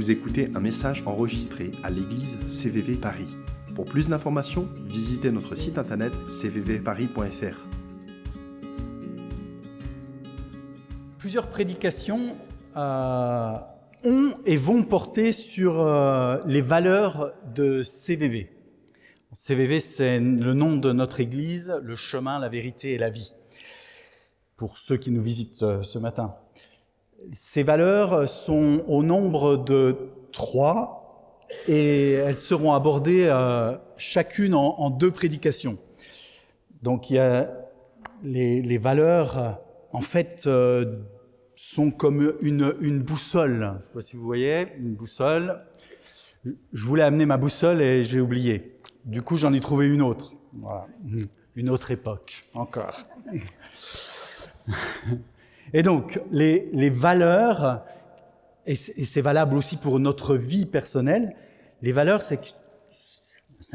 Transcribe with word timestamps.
Vous 0.00 0.10
écoutez 0.10 0.48
un 0.54 0.60
message 0.60 1.02
enregistré 1.04 1.72
à 1.82 1.90
l'église 1.90 2.38
CVV 2.46 2.96
Paris. 2.96 3.28
Pour 3.74 3.84
plus 3.84 4.08
d'informations, 4.08 4.66
visitez 4.86 5.30
notre 5.30 5.56
site 5.56 5.76
internet 5.76 6.10
cvvparis.fr. 6.26 7.68
Plusieurs 11.18 11.50
prédications 11.50 12.34
euh, 12.78 13.58
ont 14.04 14.38
et 14.46 14.56
vont 14.56 14.84
porter 14.84 15.34
sur 15.34 15.78
euh, 15.78 16.38
les 16.46 16.62
valeurs 16.62 17.34
de 17.54 17.82
CVV. 17.82 18.50
CVV, 19.34 19.80
c'est 19.80 20.18
le 20.18 20.54
nom 20.54 20.76
de 20.76 20.94
notre 20.94 21.20
église, 21.20 21.74
le 21.82 21.94
chemin, 21.94 22.38
la 22.38 22.48
vérité 22.48 22.94
et 22.94 22.98
la 22.98 23.10
vie. 23.10 23.34
Pour 24.56 24.78
ceux 24.78 24.96
qui 24.96 25.10
nous 25.10 25.22
visitent 25.22 25.62
euh, 25.62 25.82
ce 25.82 25.98
matin. 25.98 26.36
Ces 27.32 27.62
valeurs 27.62 28.28
sont 28.28 28.82
au 28.88 29.02
nombre 29.02 29.56
de 29.56 29.96
trois 30.32 31.38
et 31.66 32.12
elles 32.12 32.38
seront 32.38 32.72
abordées 32.72 33.26
euh, 33.26 33.76
chacune 33.96 34.54
en, 34.54 34.78
en, 34.78 34.90
deux 34.90 35.10
prédications. 35.10 35.78
Donc 36.82 37.10
il 37.10 37.16
y 37.16 37.18
a 37.18 37.50
les, 38.22 38.62
les 38.62 38.78
valeurs, 38.78 39.58
en 39.92 40.00
fait, 40.00 40.44
euh, 40.46 40.96
sont 41.54 41.90
comme 41.90 42.34
une, 42.40 42.74
une 42.80 43.02
boussole. 43.02 43.50
Je 43.50 43.64
ne 43.64 43.72
sais 43.78 43.94
pas 43.94 44.00
si 44.00 44.16
vous 44.16 44.24
voyez, 44.24 44.68
une 44.78 44.94
boussole. 44.94 45.60
Je 46.44 46.84
voulais 46.84 47.02
amener 47.02 47.26
ma 47.26 47.36
boussole 47.36 47.82
et 47.82 48.02
j'ai 48.02 48.20
oublié. 48.20 48.78
Du 49.04 49.22
coup, 49.22 49.36
j'en 49.36 49.52
ai 49.52 49.60
trouvé 49.60 49.88
une 49.88 50.02
autre. 50.02 50.34
Voilà. 50.54 50.86
Une 51.54 51.68
autre 51.68 51.90
époque, 51.90 52.46
encore. 52.54 52.96
Et 55.72 55.82
donc, 55.82 56.20
les, 56.30 56.90
valeurs, 56.90 57.84
et 58.66 58.74
c'est 58.74 59.20
valable 59.20 59.56
aussi 59.56 59.76
pour 59.76 60.00
notre 60.00 60.36
vie 60.36 60.66
personnelle, 60.66 61.34
les 61.82 61.92
valeurs, 61.92 62.22
c'est 62.22 62.40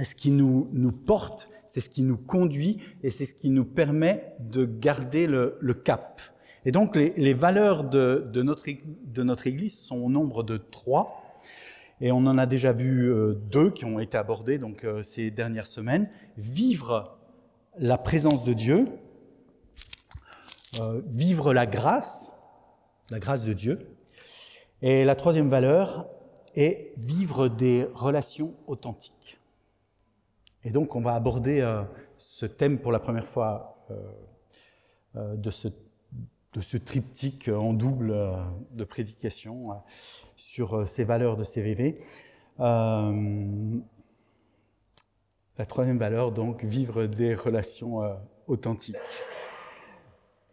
ce 0.03 0.16
qui 0.16 0.31
nous, 0.31 0.69
nous 0.73 0.91
porte, 0.91 1.49
c'est 1.66 1.81
ce 1.81 1.89
qui 1.89 2.03
nous 2.03 2.17
conduit 2.17 2.79
et 3.03 3.09
c'est 3.09 3.25
ce 3.25 3.35
qui 3.35 3.49
nous 3.49 3.66
permet 3.66 4.35
de 4.39 4.66
garder 4.66 5.27
le, 5.27 5.57
le 5.59 5.73
cap. 5.73 6.21
Et 6.66 6.71
donc, 6.71 6.95
les, 6.95 7.13
les 7.17 7.33
valeurs 7.33 7.83
de, 7.83 8.27
de, 8.31 8.41
notre, 8.41 8.66
de 8.67 9.23
notre 9.23 9.47
Église 9.47 9.79
sont 9.79 9.97
au 9.97 10.09
nombre 10.09 10.43
de 10.43 10.57
trois. 10.57 11.21
Et 12.01 12.11
on 12.11 12.17
en 12.17 12.38
a 12.38 12.45
déjà 12.45 12.73
vu 12.73 13.09
euh, 13.09 13.33
deux 13.51 13.71
qui 13.71 13.85
ont 13.85 13.99
été 13.99 14.17
abordés 14.17 14.57
donc, 14.57 14.83
euh, 14.83 15.03
ces 15.03 15.31
dernières 15.31 15.67
semaines. 15.67 16.09
Vivre 16.38 17.17
la 17.77 17.97
présence 17.97 18.43
de 18.43 18.53
Dieu, 18.53 18.88
euh, 20.79 21.01
vivre 21.05 21.53
la 21.53 21.65
grâce, 21.65 22.33
la 23.09 23.19
grâce 23.19 23.43
de 23.43 23.53
Dieu. 23.53 23.95
Et 24.81 25.05
la 25.05 25.15
troisième 25.15 25.49
valeur 25.49 26.07
est 26.55 26.91
vivre 26.97 27.47
des 27.47 27.87
relations 27.93 28.53
authentiques. 28.67 29.39
Et 30.63 30.71
donc 30.71 30.95
on 30.95 31.01
va 31.01 31.15
aborder 31.15 31.61
euh, 31.61 31.83
ce 32.17 32.45
thème 32.45 32.79
pour 32.79 32.91
la 32.91 32.99
première 32.99 33.27
fois 33.27 33.85
euh, 35.15 35.35
de, 35.35 35.49
ce, 35.49 35.69
de, 36.53 36.61
ce, 36.61 36.77
triptyque 36.77 37.47
en 37.47 37.73
double 37.73 38.13
de 38.71 38.83
prédication 38.83 39.81
sur 40.35 40.85
ces 40.87 41.05
valeurs 41.05 41.37
de 41.37 41.43
CVV. 41.43 42.01
la 42.59 43.05
troisième 45.67 45.97
valeur, 45.97 46.33
donc, 46.33 46.65
vivre 46.65 47.05
des 47.05 47.33
relations 47.33 48.01
authentiques. 48.47 48.97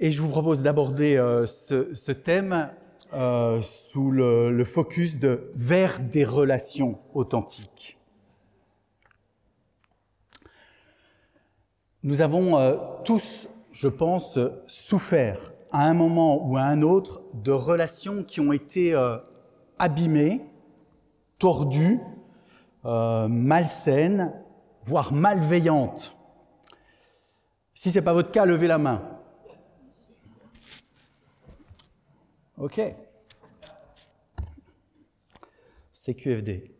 Et 0.04 0.10
je 0.10 0.20
vous 0.20 0.28
propose 0.28 0.62
d'aborder 0.62 1.16
euh, 1.16 1.46
ce, 1.46 2.10
thème 2.10 2.70
euh, 3.14 3.62
sous 3.62 4.10
le, 4.10 4.64
focus 4.64 5.16
de 5.16 5.52
vers 5.54 6.00
des 6.00 6.24
relations 6.24 6.98
authentiques. 7.14 7.96
Nous 12.02 12.20
avons 12.20 12.58
euh, 12.58 12.74
tous, 13.04 13.48
je 13.70 13.86
pense, 13.86 14.40
souffert 14.66 15.52
à 15.70 15.84
un 15.84 15.94
moment 15.94 16.48
ou 16.48 16.56
à 16.56 16.62
un 16.62 16.82
autre 16.82 17.22
de 17.34 17.52
relations 17.52 18.24
qui 18.24 18.40
ont 18.40 18.52
été 18.52 18.96
abîmées, 19.78 20.44
tordues, 21.38 22.00
malsaines, 22.82 24.32
voire 24.84 25.12
malveillantes. 25.12 26.16
Si 27.72 27.92
ce 27.92 28.00
n'est 28.00 28.04
pas 28.04 28.12
votre 28.12 28.32
cas, 28.32 28.44
levez 28.44 28.66
la 28.66 28.78
main. 28.78 29.11
OK. 32.62 32.80
CQFD. 35.92 36.70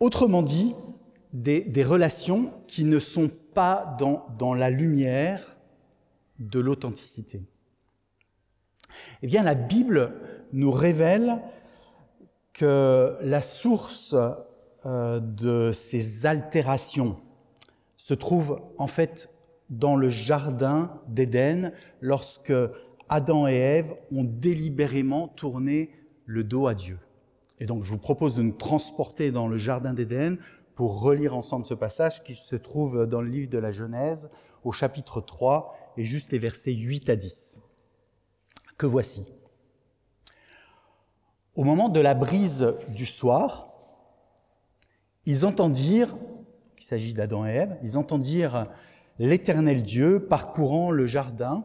Autrement 0.00 0.42
dit, 0.42 0.74
des, 1.32 1.82
relations 1.82 2.52
qui 2.66 2.84
ne 2.84 2.98
sont 2.98 3.30
pas 3.54 3.96
dans, 3.98 4.26
dans 4.38 4.52
la 4.52 4.68
lumière 4.68 5.56
de 6.38 6.60
l'authenticité. 6.60 7.42
Eh 9.22 9.28
bien, 9.28 9.44
la 9.44 9.54
Bible 9.54 10.12
nous 10.52 10.70
révèle 10.70 11.40
que 12.52 13.16
la 13.22 13.40
source 13.40 14.14
euh, 14.84 15.20
de 15.20 15.72
ces 15.72 16.26
altérations 16.26 17.16
se 17.96 18.12
trouve 18.12 18.60
en 18.76 18.86
fait 18.86 19.30
dans 19.70 19.94
le 19.96 20.08
jardin 20.08 21.00
d'Éden 21.06 21.72
lorsque 22.00 22.52
Adam 23.10 23.48
et 23.48 23.56
Ève 23.56 23.94
ont 24.12 24.24
délibérément 24.24 25.26
tourné 25.28 25.90
le 26.26 26.44
dos 26.44 26.68
à 26.68 26.74
Dieu. 26.74 26.98
Et 27.58 27.66
donc 27.66 27.82
je 27.82 27.90
vous 27.90 27.98
propose 27.98 28.36
de 28.36 28.42
nous 28.42 28.52
transporter 28.52 29.32
dans 29.32 29.48
le 29.48 29.56
jardin 29.56 29.92
d'Éden 29.92 30.38
pour 30.76 31.02
relire 31.02 31.36
ensemble 31.36 31.66
ce 31.66 31.74
passage 31.74 32.22
qui 32.22 32.36
se 32.36 32.56
trouve 32.56 33.06
dans 33.06 33.20
le 33.20 33.28
livre 33.28 33.50
de 33.50 33.58
la 33.58 33.72
Genèse 33.72 34.30
au 34.64 34.70
chapitre 34.70 35.20
3 35.20 35.74
et 35.96 36.04
juste 36.04 36.30
les 36.32 36.38
versets 36.38 36.72
8 36.72 37.10
à 37.10 37.16
10. 37.16 37.60
Que 38.78 38.86
voici. 38.86 39.24
Au 41.56 41.64
moment 41.64 41.88
de 41.88 42.00
la 42.00 42.14
brise 42.14 42.72
du 42.96 43.06
soir, 43.06 43.72
ils 45.26 45.44
entendirent, 45.44 46.16
il 46.78 46.84
s'agit 46.84 47.12
d'Adam 47.12 47.44
et 47.44 47.50
Ève, 47.50 47.76
ils 47.82 47.98
entendirent 47.98 48.68
l'Éternel 49.18 49.82
Dieu 49.82 50.26
parcourant 50.26 50.92
le 50.92 51.06
jardin. 51.06 51.64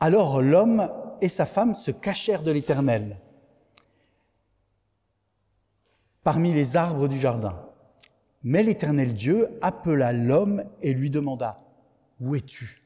Alors 0.00 0.42
l'homme 0.42 0.90
et 1.20 1.28
sa 1.28 1.46
femme 1.46 1.74
se 1.74 1.90
cachèrent 1.90 2.42
de 2.42 2.50
l'Éternel 2.50 3.18
parmi 6.24 6.52
les 6.52 6.76
arbres 6.76 7.06
du 7.06 7.20
jardin. 7.20 7.60
Mais 8.42 8.62
l'Éternel 8.62 9.14
Dieu 9.14 9.48
appela 9.62 10.12
l'homme 10.12 10.64
et 10.82 10.92
lui 10.92 11.10
demanda, 11.10 11.56
Où 12.20 12.34
es-tu? 12.34 12.82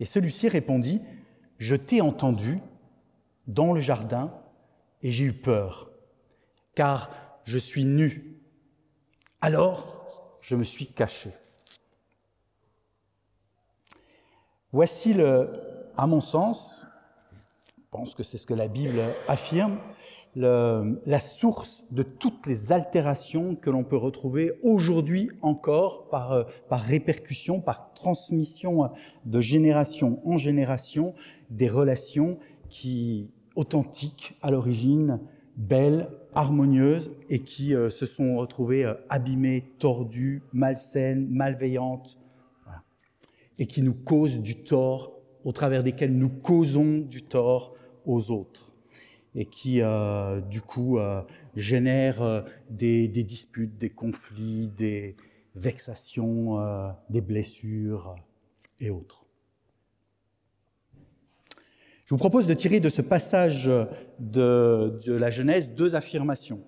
Et 0.00 0.04
celui-ci 0.04 0.48
répondit, 0.48 1.00
Je 1.58 1.76
t'ai 1.76 2.00
entendu 2.00 2.60
dans 3.46 3.72
le 3.72 3.80
jardin 3.80 4.32
et 5.02 5.10
j'ai 5.10 5.24
eu 5.24 5.32
peur, 5.32 5.90
car 6.74 7.10
je 7.44 7.58
suis 7.58 7.84
nu. 7.84 8.40
Alors 9.40 10.38
je 10.40 10.56
me 10.56 10.64
suis 10.64 10.86
caché. 10.86 11.30
Voici, 14.72 15.14
le, 15.14 15.48
à 15.96 16.06
mon 16.06 16.20
sens, 16.20 16.84
je 17.32 17.82
pense 17.90 18.14
que 18.14 18.22
c'est 18.22 18.36
ce 18.36 18.46
que 18.46 18.54
la 18.54 18.68
Bible 18.68 19.00
affirme, 19.26 19.78
la 20.36 21.20
source 21.20 21.82
de 21.90 22.02
toutes 22.02 22.46
les 22.46 22.70
altérations 22.70 23.56
que 23.56 23.70
l'on 23.70 23.82
peut 23.82 23.96
retrouver 23.96 24.52
aujourd'hui 24.62 25.30
encore 25.40 26.08
par, 26.10 26.46
par 26.68 26.80
répercussion, 26.80 27.60
par 27.60 27.92
transmission 27.94 28.90
de 29.24 29.40
génération 29.40 30.20
en 30.24 30.36
génération, 30.36 31.14
des 31.50 31.68
relations 31.68 32.38
qui 32.68 33.30
authentiques 33.56 34.36
à 34.42 34.50
l'origine, 34.50 35.18
belles, 35.56 36.08
harmonieuses 36.34 37.10
et 37.28 37.40
qui 37.40 37.74
euh, 37.74 37.90
se 37.90 38.06
sont 38.06 38.36
retrouvées 38.36 38.84
euh, 38.84 38.94
abîmées, 39.08 39.72
tordues, 39.78 40.42
malsaines, 40.52 41.26
malveillantes, 41.28 42.20
et 43.58 43.66
qui 43.66 43.82
nous 43.82 43.94
causent 43.94 44.40
du 44.40 44.62
tort, 44.62 45.12
au 45.44 45.52
travers 45.52 45.82
desquels 45.82 46.12
nous 46.12 46.28
causons 46.28 46.98
du 46.98 47.22
tort 47.22 47.74
aux 48.06 48.30
autres, 48.30 48.74
et 49.34 49.46
qui, 49.46 49.82
euh, 49.82 50.40
du 50.40 50.60
coup, 50.60 50.98
euh, 50.98 51.22
génèrent 51.54 52.22
euh, 52.22 52.42
des, 52.70 53.08
disputes, 53.08 53.76
des 53.78 53.90
conflits, 53.90 54.68
des 54.76 55.16
vexations, 55.54 56.58
des 57.10 57.20
blessures 57.20 58.14
et 58.78 58.90
autres. 58.90 59.26
Je 62.04 62.14
vous 62.14 62.18
propose 62.18 62.46
de 62.46 62.54
tirer 62.54 62.78
de 62.78 62.88
ce 62.88 63.02
passage 63.02 63.68
de 64.20 65.00
la 65.08 65.30
Genèse 65.30 65.74
deux 65.74 65.96
affirmations 65.96 66.62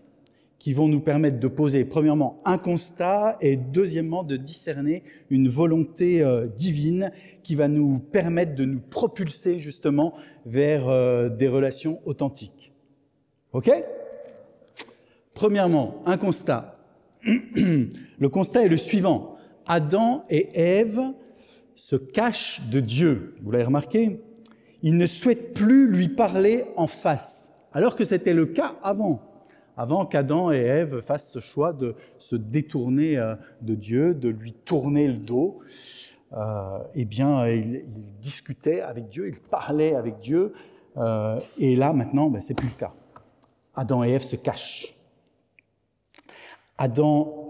qui 0.61 0.75
vont 0.75 0.89
nous 0.89 1.01
permettre 1.01 1.41
de 1.41 1.49
poser, 1.49 1.87
premièrement, 1.87 2.37
un 2.45 2.59
constat 2.59 3.39
et 3.41 3.57
deuxièmement, 3.57 4.23
de 4.23 4.37
discerner 4.37 5.03
une 5.31 5.49
volonté 5.49 6.23
euh, 6.23 6.47
divine 6.47 7.13
qui 7.43 7.55
va 7.55 7.67
nous 7.67 7.99
permettre 7.99 8.55
de 8.55 8.67
nous 8.67 8.79
propulser 8.79 9.59
justement 9.59 10.15
vers 10.45 10.91
euh, 10.91 11.31
des 11.31 11.49
relations 11.49 11.99
authentiques. 12.05 12.73
OK? 13.55 13.71
Premièrement, 15.33 16.03
un 16.05 16.19
constat. 16.19 16.79
le 17.25 18.29
constat 18.29 18.67
est 18.67 18.69
le 18.69 18.77
suivant. 18.77 19.37
Adam 19.67 20.25
et 20.29 20.51
Ève 20.53 21.01
se 21.75 21.97
cachent 21.97 22.61
de 22.71 22.81
Dieu. 22.81 23.35
Vous 23.43 23.51
l'avez 23.51 23.65
remarqué? 23.65 24.21
Ils 24.83 24.99
ne 24.99 25.07
souhaitent 25.07 25.55
plus 25.55 25.89
lui 25.89 26.09
parler 26.09 26.65
en 26.77 26.87
face, 26.87 27.51
alors 27.73 27.97
que 27.97 28.05
c'était 28.05 28.35
le 28.35 28.45
cas 28.45 28.77
avant 28.83 29.30
avant 29.81 30.05
qu'Adam 30.05 30.53
et 30.53 30.59
Ève 30.59 31.01
fassent 31.01 31.31
ce 31.31 31.39
choix 31.39 31.73
de 31.73 31.95
se 32.19 32.37
détourner 32.37 33.17
euh, 33.17 33.35
de 33.63 33.75
Dieu, 33.75 34.13
de 34.13 34.29
lui 34.29 34.53
tourner 34.53 35.09
le 35.09 35.17
dos, 35.17 35.61
euh, 36.35 36.79
eh 36.95 37.07
bien, 37.07 37.49
ils, 37.49 37.87
discutaient 38.21 38.83
avec 38.83 39.09
Dieu, 39.09 39.29
ils 39.29 39.41
parlaient 39.41 39.95
avec 39.95 40.19
Dieu, 40.19 40.53
euh, 40.99 41.41
et 41.57 41.77
là, 41.77 41.95
maintenant, 41.95 42.29
ben, 42.29 42.43
c'est 42.43 42.53
plus 42.53 42.69
le 42.69 42.75
cas. 42.75 42.93
Adam 43.75 44.05
et 44.05 44.11
Ève 44.11 44.23
se 44.23 44.37
cachent. 44.37 44.95
Adam 46.77 47.49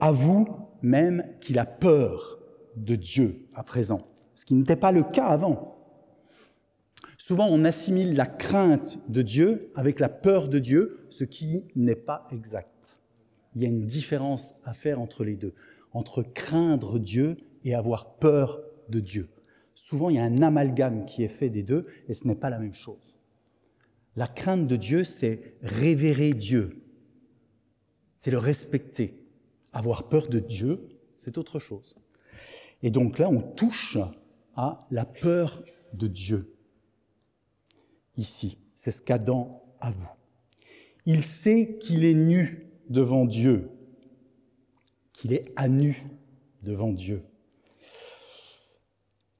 avoue 0.00 0.48
même 0.82 1.24
qu'il 1.40 1.58
a 1.58 1.66
peur 1.66 2.38
de 2.74 2.96
Dieu 2.96 3.46
à 3.54 3.62
présent, 3.62 4.00
ce 4.34 4.44
qui 4.44 4.54
n'était 4.54 4.76
pas 4.76 4.90
le 4.90 5.04
cas 5.04 5.26
avant. 5.26 5.79
Souvent, 7.20 7.48
on 7.50 7.66
assimile 7.66 8.14
la 8.14 8.24
crainte 8.24 8.98
de 9.10 9.20
Dieu 9.20 9.70
avec 9.74 10.00
la 10.00 10.08
peur 10.08 10.48
de 10.48 10.58
Dieu, 10.58 11.06
ce 11.10 11.24
qui 11.24 11.64
n'est 11.76 11.94
pas 11.94 12.26
exact. 12.32 12.98
Il 13.54 13.60
y 13.60 13.66
a 13.66 13.68
une 13.68 13.84
différence 13.84 14.54
à 14.64 14.72
faire 14.72 14.98
entre 14.98 15.22
les 15.22 15.36
deux, 15.36 15.52
entre 15.92 16.22
craindre 16.22 16.98
Dieu 16.98 17.36
et 17.62 17.74
avoir 17.74 18.14
peur 18.14 18.62
de 18.88 19.00
Dieu. 19.00 19.28
Souvent, 19.74 20.08
il 20.08 20.16
y 20.16 20.18
a 20.18 20.24
un 20.24 20.38
amalgame 20.38 21.04
qui 21.04 21.22
est 21.22 21.28
fait 21.28 21.50
des 21.50 21.62
deux 21.62 21.82
et 22.08 22.14
ce 22.14 22.26
n'est 22.26 22.34
pas 22.34 22.48
la 22.48 22.58
même 22.58 22.72
chose. 22.72 23.18
La 24.16 24.26
crainte 24.26 24.66
de 24.66 24.76
Dieu, 24.76 25.04
c'est 25.04 25.56
révérer 25.60 26.32
Dieu, 26.32 26.82
c'est 28.16 28.30
le 28.30 28.38
respecter. 28.38 29.22
Avoir 29.74 30.08
peur 30.08 30.26
de 30.28 30.38
Dieu, 30.38 30.88
c'est 31.18 31.36
autre 31.36 31.58
chose. 31.58 31.96
Et 32.82 32.90
donc 32.90 33.18
là, 33.18 33.28
on 33.28 33.42
touche 33.42 33.98
à 34.56 34.86
la 34.90 35.04
peur 35.04 35.62
de 35.92 36.06
Dieu 36.06 36.56
ici. 38.20 38.58
C'est 38.76 38.92
ce 38.92 39.02
qu'Adam 39.02 39.62
avoue. 39.80 40.08
Il 41.06 41.24
sait 41.24 41.78
qu'il 41.80 42.04
est 42.04 42.14
nu 42.14 42.70
devant 42.88 43.24
Dieu, 43.24 43.70
qu'il 45.12 45.32
est 45.32 45.52
à 45.56 45.68
nu 45.68 46.04
devant 46.62 46.92
Dieu. 46.92 47.24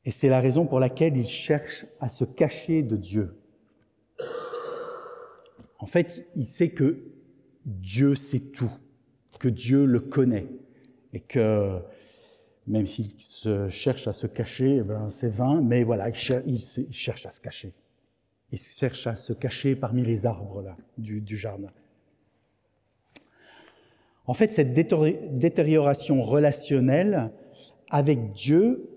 Et 0.05 0.11
c'est 0.11 0.29
la 0.29 0.41
raison 0.41 0.67
pour 0.67 0.81
laquelle 0.81 1.17
il 1.17 1.29
cherche 1.29 1.87
à 2.01 2.09
se 2.09 2.25
cacher 2.25 2.83
de 2.83 2.97
Dieu. 2.97 3.37
En 5.79 5.87
fait, 5.87 6.27
il 6.37 6.47
sait 6.47 6.71
que 6.71 7.05
Dieu 7.65 8.15
sait 8.15 8.41
tout, 8.41 8.73
que 9.39 9.49
Dieu 9.49 9.85
le 9.85 10.01
connaît, 10.01 10.49
et 11.13 11.21
que 11.21 11.79
même 12.67 12.87
s'il 12.87 13.11
cherche 13.69 14.07
à 14.09 14.13
se 14.13 14.27
cacher, 14.27 14.77
eh 14.77 14.83
ben 14.83 15.11
c'est 15.11 15.29
vain, 15.29 15.61
mais 15.61 15.83
voilà, 15.83 16.09
il 16.47 16.59
cherche 16.91 17.27
à 17.27 17.31
se 17.31 17.41
cacher. 17.41 17.75
Il 18.53 18.59
cherche 18.59 19.07
à 19.07 19.17
se 19.17 19.33
cacher 19.33 19.77
parmi 19.77 20.03
les 20.03 20.27
arbres 20.27 20.63
là, 20.63 20.77
du, 20.99 21.37
jardin. 21.37 21.71
En 24.27 24.35
fait, 24.35 24.53
cette 24.53 24.73
détérioration 24.73 26.21
relationnelle 26.21 27.31
avec 27.91 28.33
Dieu 28.33 28.89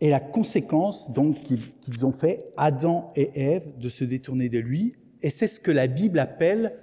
est 0.00 0.10
la 0.10 0.20
conséquence 0.20 1.12
donc 1.12 1.42
qu'ils 1.42 2.06
ont 2.06 2.12
fait 2.12 2.52
Adam 2.56 3.12
et 3.16 3.30
Ève 3.34 3.78
de 3.78 3.88
se 3.88 4.04
détourner 4.04 4.48
de 4.48 4.58
lui, 4.58 4.94
et 5.22 5.30
c'est 5.30 5.48
ce 5.48 5.58
que 5.58 5.70
la 5.70 5.86
Bible 5.86 6.18
appelle 6.18 6.74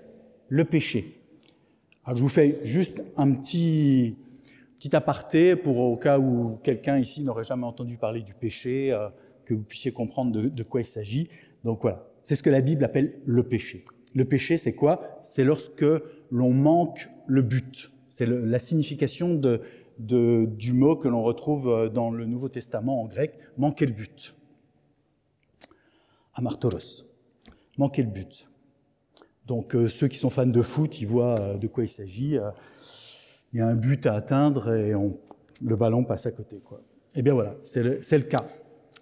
le 0.50 0.66
péché. 0.66 1.22
Je 2.08 2.22
vous 2.22 2.30
fais 2.30 2.60
juste 2.64 3.04
un 3.18 3.32
petit, 3.32 4.16
petit 4.78 4.96
aparté 4.96 5.56
pour 5.56 5.80
au 5.80 5.96
cas 5.96 6.20
où 6.20 6.60
quelqu'un 6.64 6.98
ici 6.98 7.24
n'aurait 7.24 7.44
jamais 7.44 7.66
entendu 7.66 7.98
parler 7.98 8.22
du 8.22 8.34
péché. 8.34 8.92
Euh, 8.92 9.10
que 9.46 9.54
vous 9.54 9.64
puissiez 9.64 9.92
comprendre 9.92 10.32
de, 10.32 10.64
quoi 10.64 10.82
il 10.82 10.86
s'agit. 10.86 11.30
Donc 11.64 11.82
voilà, 11.82 12.08
c'est 12.22 12.36
ce 12.36 12.44
que 12.44 12.50
la 12.50 12.62
Bible 12.62 12.84
appelle 12.84 13.20
le 13.26 13.44
péché. 13.44 13.86
Le 14.14 14.26
péché, 14.26 14.58
c'est 14.58 14.74
quoi? 14.74 15.20
C'est 15.24 15.44
lorsque 15.44 15.86
l'on 16.32 16.52
manque 16.52 17.10
le 17.28 17.42
but. 17.42 17.92
C'est 18.10 18.26
la 18.26 18.60
signification 18.60 19.40
du 20.00 20.74
mot 20.74 20.96
que 20.96 21.08
l'on 21.08 21.22
retrouve 21.22 21.68
euh, 21.68 21.90
dans 21.90 22.12
le 22.12 22.26
Nouveau 22.26 22.50
Testament 22.50 23.02
en 23.02 23.08
grec, 23.08 23.38
manquer 23.58 23.86
le 23.86 23.92
but. 23.92 24.36
Amartoros, 26.34 27.06
manquer 27.78 28.04
le 28.04 28.10
but. 28.10 28.50
Donc 29.46 29.76
euh, 29.76 29.88
ceux 29.88 30.08
qui 30.08 30.18
sont 30.18 30.30
fans 30.30 30.46
de 30.46 30.62
foot, 30.62 31.02
ils 31.02 31.08
voient 31.08 31.36
euh, 31.40 31.58
de 31.58 31.68
quoi 31.68 31.84
il 31.84 31.90
s'agit. 31.90 32.38
il 33.54 33.60
y 33.60 33.62
a 33.62 33.68
un 33.68 33.76
but 33.76 34.06
à 34.06 34.16
atteindre 34.16 34.74
et 34.74 34.94
le 35.62 35.76
ballon 35.76 36.04
passe 36.04 36.26
à 36.26 36.32
côté. 36.32 36.60
Quoi. 36.64 36.82
Eh 37.16 37.22
bien 37.22 37.34
voilà, 37.34 37.56
c'est 37.64 37.82
le, 37.82 38.24
cas. 38.24 38.46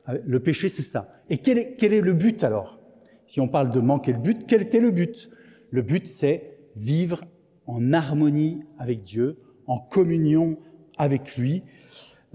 Le 0.08 0.40
péché, 0.40 0.70
c'est 0.70 0.82
ça. 0.82 1.10
Et 1.30 1.38
quel 1.38 1.58
est, 1.58 2.02
le 2.02 2.14
but 2.14 2.44
alors? 2.44 2.80
Si 3.26 3.40
on 3.40 3.48
parle 3.48 3.72
de 3.72 3.80
manquer 3.80 4.12
le 4.12 4.20
but, 4.20 4.46
quel 4.48 4.62
était 4.62 4.80
le 4.80 4.92
but? 4.92 5.30
Le 5.72 5.82
but, 5.82 6.08
c'est 6.08 6.58
vivre 6.76 7.24
en 7.68 7.94
harmonie 7.94 8.62
avec 8.78 9.04
Dieu, 9.04 9.38
en 9.66 9.78
communion 9.78 10.58
avec 10.98 11.38
lui, 11.38 11.64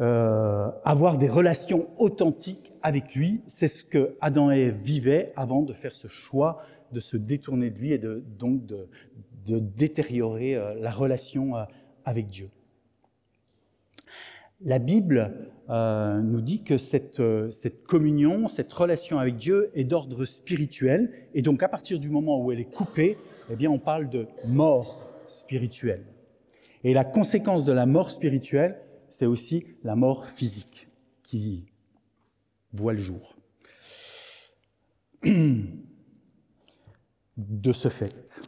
euh, 0.00 0.70
avoir 0.84 1.18
des 1.18 1.28
relations 1.28 1.88
authentiques 1.98 2.72
avec 2.82 3.14
lui. 3.14 3.42
C'est 3.46 3.68
ce 3.68 3.84
que 3.84 4.16
Adam 4.20 4.50
et 4.50 4.60
Ève 4.60 4.78
vivaient 4.82 5.32
avant 5.36 5.62
de 5.62 5.72
faire 5.74 5.94
ce 5.94 6.08
choix 6.08 6.62
de 6.92 7.00
se 7.00 7.16
détourner 7.16 7.70
de 7.70 7.78
lui 7.78 7.92
et 7.92 7.98
de, 7.98 8.24
donc 8.38 8.64
de, 8.64 8.88
détériorer 9.46 10.56
euh, 10.56 10.74
la 10.74 10.90
relation 10.90 11.56
euh, 11.56 11.64
avec 12.04 12.28
Dieu. 12.28 12.50
La 14.60 14.80
Bible 14.80 15.52
euh, 15.70 16.20
nous 16.20 16.40
dit 16.40 16.64
que 16.64 16.74
euh, 17.20 17.50
cette, 17.50 17.84
communion, 17.84 18.48
cette 18.48 18.72
relation 18.72 19.20
avec 19.20 19.36
Dieu 19.36 19.70
est 19.74 19.84
d'ordre 19.84 20.24
spirituel, 20.24 21.12
et 21.32 21.42
donc 21.42 21.62
à 21.62 21.68
partir 21.68 22.00
du 22.00 22.10
moment 22.10 22.42
où 22.42 22.50
elle 22.50 22.58
est 22.58 22.64
coupée, 22.64 23.18
eh 23.50 23.56
bien 23.56 23.70
on 23.70 23.78
parle 23.78 24.08
de 24.08 24.26
mort 24.46 25.08
spirituelle. 25.28 26.04
Et 26.82 26.92
la 26.92 27.04
conséquence 27.04 27.64
de 27.64 27.72
la 27.72 27.86
mort 27.86 28.10
spirituelle, 28.10 28.80
c'est 29.10 29.26
aussi 29.26 29.64
la 29.84 29.94
mort 29.94 30.26
physique 30.26 30.88
qui 31.22 31.66
voit 32.72 32.94
le 32.94 32.98
jour. 32.98 33.36
De 37.36 37.72
ce 37.72 37.88
fait, 37.88 38.42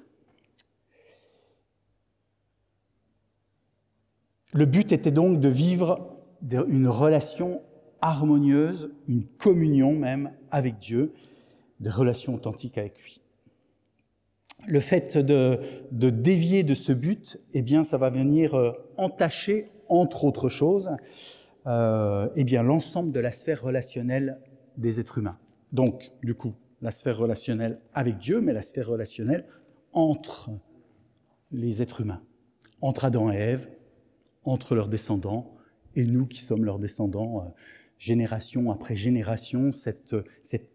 Le 4.52 4.64
but 4.64 4.92
était 4.92 5.10
donc 5.10 5.40
de 5.40 5.48
vivre 5.48 6.16
une 6.42 6.88
relation 6.88 7.62
harmonieuse, 8.00 8.90
une 9.08 9.24
communion 9.24 9.92
même 9.92 10.32
avec 10.50 10.78
Dieu, 10.78 11.12
des 11.80 11.90
relations 11.90 12.34
authentiques 12.34 12.78
avec 12.78 12.98
lui. 13.00 13.20
Le 14.66 14.80
fait 14.80 15.16
de, 15.16 15.60
dévier 15.92 16.64
de 16.64 16.74
ce 16.74 16.92
but, 16.92 17.40
eh 17.54 17.62
bien, 17.62 17.84
ça 17.84 17.96
va 17.96 18.10
venir 18.10 18.54
euh, 18.54 18.72
entacher, 18.96 19.70
entre 19.88 20.24
autres 20.24 20.48
choses, 20.48 20.90
euh, 21.66 22.28
eh 22.36 22.44
bien, 22.44 22.62
l'ensemble 22.62 23.12
de 23.12 23.20
la 23.20 23.32
sphère 23.32 23.62
relationnelle 23.62 24.38
des 24.76 25.00
êtres 25.00 25.18
humains. 25.18 25.38
Donc, 25.72 26.12
du 26.22 26.34
coup, 26.34 26.54
la 26.82 26.90
sphère 26.90 27.18
relationnelle 27.18 27.80
avec 27.94 28.18
Dieu, 28.18 28.40
mais 28.40 28.52
la 28.52 28.62
sphère 28.62 28.88
relationnelle 28.88 29.46
entre 29.92 30.50
les 31.52 31.82
êtres 31.82 32.02
humains, 32.02 32.22
entre 32.80 33.06
Adam 33.06 33.32
et 33.32 33.36
Ève, 33.36 33.68
entre 34.44 34.74
leurs 34.74 34.88
descendants 34.88 35.54
et 35.96 36.04
nous 36.04 36.26
qui 36.26 36.40
sommes 36.40 36.64
leurs 36.64 36.78
descendants, 36.78 37.40
euh, 37.40 37.48
génération 37.98 38.70
après 38.70 38.96
génération, 38.96 39.72
cette, 39.72 40.14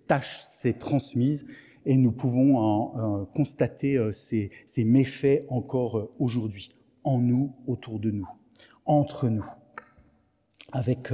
tâche 0.08 0.42
s'est 0.44 0.74
transmise 0.74 1.46
et 1.86 1.98
nous 1.98 2.12
pouvons 2.12 3.26
constater 3.36 3.98
euh, 3.98 4.12
ces, 4.12 4.52
ces, 4.66 4.84
méfaits 4.84 5.46
encore 5.50 5.98
euh, 5.98 6.12
aujourd'hui, 6.20 6.76
en 7.04 7.20
nous, 7.20 7.56
autour 7.68 8.00
de 8.00 8.12
nous, 8.12 8.28
entre 8.86 9.30
nous, 9.30 9.46
avec 10.72 11.14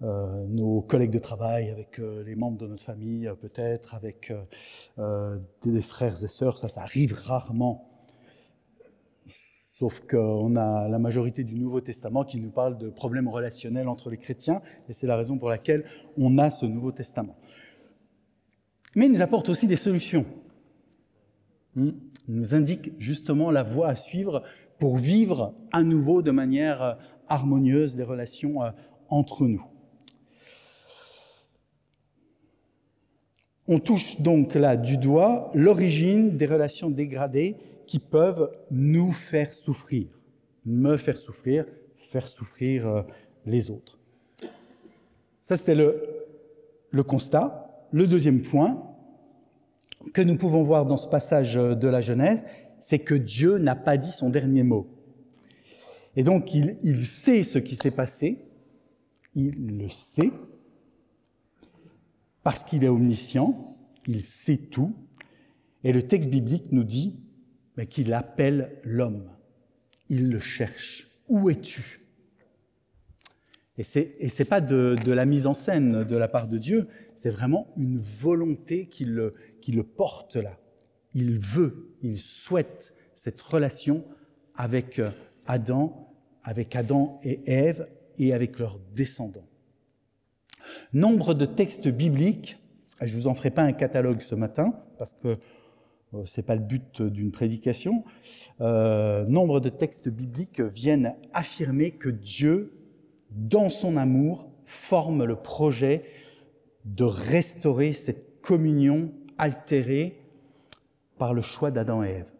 nos 0.00 0.80
collègues 0.80 1.10
de 1.10 1.18
travail, 1.18 1.68
avec 1.68 1.98
les 1.98 2.34
membres 2.34 2.56
de 2.56 2.66
notre 2.66 2.82
famille 2.82 3.30
peut-être, 3.40 3.94
avec 3.94 4.32
des 4.96 5.82
frères 5.82 6.24
et 6.24 6.28
sœurs, 6.28 6.56
ça, 6.56 6.68
ça 6.68 6.80
arrive 6.82 7.12
rarement 7.12 7.89
Sauf 9.80 10.02
qu'on 10.06 10.56
a 10.56 10.88
la 10.88 10.98
majorité 10.98 11.42
du 11.42 11.54
Nouveau 11.54 11.80
Testament 11.80 12.22
qui 12.22 12.38
nous 12.38 12.50
parle 12.50 12.76
de 12.76 12.90
problèmes 12.90 13.28
relationnels 13.28 13.88
entre 13.88 14.10
les 14.10 14.18
chrétiens, 14.18 14.60
et 14.90 14.92
c'est 14.92 15.06
la 15.06 15.16
raison 15.16 15.38
pour 15.38 15.48
laquelle 15.48 15.86
on 16.18 16.36
a 16.36 16.50
ce 16.50 16.66
Nouveau 16.66 16.92
Testament. 16.92 17.34
Mais 18.94 19.06
il 19.06 19.12
nous 19.12 19.22
apporte 19.22 19.48
aussi 19.48 19.66
des 19.66 19.76
solutions. 19.76 20.26
hmm, 21.76 21.92
nous 22.28 22.54
indique 22.54 22.92
justement 22.98 23.50
la 23.50 23.62
voie 23.62 23.88
à 23.88 23.96
suivre 23.96 24.42
pour 24.78 24.98
vivre 24.98 25.54
à 25.72 25.82
nouveau 25.82 26.20
de 26.20 26.30
manière 26.30 26.82
euh, 26.82 26.94
harmonieuse 27.28 27.96
les 27.96 28.04
relations 28.04 28.62
euh, 28.62 28.72
entre 29.08 29.46
nous. 29.46 29.64
On 33.66 33.78
touche 33.78 34.20
donc 34.20 34.54
là 34.54 34.76
du 34.76 34.98
doigt 34.98 35.50
l'origine 35.54 36.36
des 36.36 36.44
relations 36.44 36.90
dégradées 36.90 37.56
qui 37.90 37.98
peuvent 37.98 38.56
nous 38.70 39.10
faire 39.10 39.52
souffrir, 39.52 40.06
me 40.64 40.96
faire 40.96 41.18
souffrir, 41.18 41.66
faire 41.96 42.28
souffrir 42.28 42.86
euh, 42.86 43.02
les 43.46 43.68
autres. 43.68 43.98
Ça, 45.42 45.56
c'était 45.56 45.74
le, 45.74 46.00
le 46.92 47.02
constat. 47.02 47.88
Le 47.90 48.06
deuxième 48.06 48.42
point 48.42 48.80
que 50.14 50.22
nous 50.22 50.36
pouvons 50.36 50.62
voir 50.62 50.86
dans 50.86 50.96
ce 50.96 51.08
passage 51.08 51.56
de 51.56 51.88
la 51.88 52.00
Genèse, 52.00 52.44
c'est 52.78 53.00
que 53.00 53.16
Dieu 53.16 53.58
n'a 53.58 53.74
pas 53.74 53.96
dit 53.96 54.12
son 54.12 54.30
dernier 54.30 54.62
mot. 54.62 54.86
Et 56.14 56.22
donc, 56.22 56.54
il, 56.54 56.78
il 56.84 57.04
sait 57.04 57.42
ce 57.42 57.58
qui 57.58 57.74
s'est 57.74 57.90
passé, 57.90 58.38
il 59.34 59.78
le 59.78 59.88
sait, 59.88 60.30
parce 62.44 62.62
qu'il 62.62 62.84
est 62.84 62.88
omniscient, 62.88 63.76
il 64.06 64.22
sait 64.22 64.58
tout, 64.58 64.94
et 65.82 65.92
le 65.92 66.06
texte 66.06 66.30
biblique 66.30 66.70
nous 66.70 66.84
dit 66.84 67.18
qu'il 67.86 68.12
appelle 68.12 68.78
l'homme, 68.84 69.30
il 70.08 70.30
le 70.30 70.40
cherche. 70.40 71.08
Où 71.28 71.50
es-tu? 71.50 72.00
Et 73.78 73.82
ce 73.82 74.00
n'est 74.00 74.48
pas 74.48 74.60
de, 74.60 74.96
de, 75.02 75.12
la 75.12 75.24
mise 75.24 75.46
en 75.46 75.54
scène 75.54 76.04
de 76.04 76.16
la 76.16 76.28
part 76.28 76.48
de 76.48 76.58
Dieu, 76.58 76.88
c'est 77.14 77.30
vraiment 77.30 77.72
une 77.78 77.98
volonté 77.98 78.86
qui 78.86 79.06
le, 79.06 79.32
qui 79.62 79.72
le 79.72 79.84
porte 79.84 80.36
là. 80.36 80.58
Il 81.14 81.38
veut, 81.38 81.94
il 82.02 82.18
souhaite 82.18 82.92
cette 83.14 83.40
relation 83.40 84.04
avec 84.54 84.98
euh, 84.98 85.10
Adam, 85.46 86.12
avec 86.44 86.76
Adam 86.76 87.20
et 87.24 87.40
Ève 87.46 87.88
et 88.18 88.34
avec 88.34 88.58
leurs 88.58 88.78
descendants. 88.94 89.48
Nombre 90.92 91.34
de 91.34 91.46
textes 91.46 91.88
bibliques, 91.88 92.58
je 93.00 93.16
ne 93.16 93.20
vous 93.20 93.28
en 93.28 93.34
ferai 93.34 93.50
pas 93.50 93.62
un 93.62 93.72
catalogue 93.72 94.20
ce 94.20 94.34
matin, 94.34 94.74
parce 94.98 95.14
que 95.14 95.36
ce 96.24 96.40
n'est 96.40 96.44
pas 96.44 96.56
le 96.56 96.62
but 96.62 97.02
d'une 97.02 97.30
prédication, 97.30 98.04
euh, 98.60 99.24
nombre 99.26 99.60
de 99.60 99.68
textes 99.68 100.08
bibliques 100.08 100.60
viennent 100.60 101.14
affirmer 101.32 101.92
que 101.92 102.08
Dieu, 102.08 102.72
dans 103.30 103.68
son 103.68 103.96
amour, 103.96 104.50
forme 104.64 105.24
le 105.24 105.36
projet 105.36 106.04
de 106.84 107.04
restaurer 107.04 107.92
cette 107.92 108.40
communion 108.40 109.12
altérée 109.38 110.18
par 111.18 111.34
le 111.34 111.42
choix 111.42 111.70
d'Adam 111.70 112.02
et 112.02 112.08
Ève. 112.08 112.32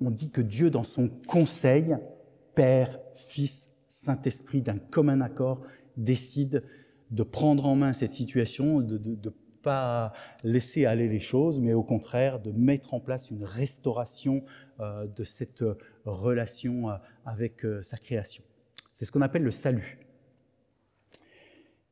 On 0.00 0.10
dit 0.10 0.30
que 0.30 0.40
Dieu, 0.40 0.70
dans 0.70 0.84
son 0.84 1.08
conseil, 1.26 1.96
Père, 2.54 3.00
Fils, 3.28 3.70
Saint-Esprit, 3.88 4.62
d'un 4.62 4.78
commun 4.78 5.20
accord, 5.20 5.60
décide 5.96 6.62
de 7.10 7.22
prendre 7.22 7.66
en 7.66 7.74
main 7.74 7.92
cette 7.92 8.12
situation, 8.12 8.80
de 8.80 9.34
pas 9.64 10.12
laisser 10.44 10.84
aller 10.84 11.08
les 11.08 11.18
choses, 11.18 11.58
mais 11.58 11.72
au 11.72 11.82
contraire 11.82 12.38
de 12.38 12.52
mettre 12.52 12.94
en 12.94 13.00
place 13.00 13.30
une 13.30 13.44
restauration 13.44 14.44
euh, 14.80 15.06
de 15.06 15.24
cette 15.24 15.64
relation 16.04 16.90
euh, 16.90 16.94
avec 17.26 17.64
euh, 17.64 17.82
sa 17.82 17.96
création. 17.96 18.44
C'est 18.92 19.04
ce 19.04 19.10
qu'on 19.10 19.22
appelle 19.22 19.42
le 19.42 19.50
salut. 19.50 19.98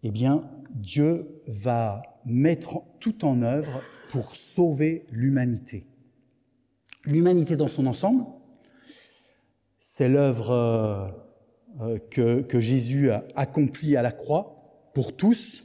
Eh 0.04 0.10
bien, 0.10 0.48
Dieu 0.70 1.42
va 1.48 2.02
mettre 2.24 2.82
tout 3.00 3.24
en 3.24 3.42
œuvre 3.42 3.82
pour 4.08 4.36
sauver 4.36 5.06
l'humanité. 5.10 5.86
L'humanité 7.04 7.56
dans 7.56 7.68
son 7.68 7.86
ensemble, 7.86 8.24
c'est 9.78 10.08
l'œuvre 10.08 11.12
que, 12.10 12.42
que 12.42 12.60
Jésus 12.60 13.10
a 13.10 13.24
accomplie 13.34 13.96
à 13.96 14.02
la 14.02 14.12
croix 14.12 14.90
pour 14.94 15.16
tous, 15.16 15.64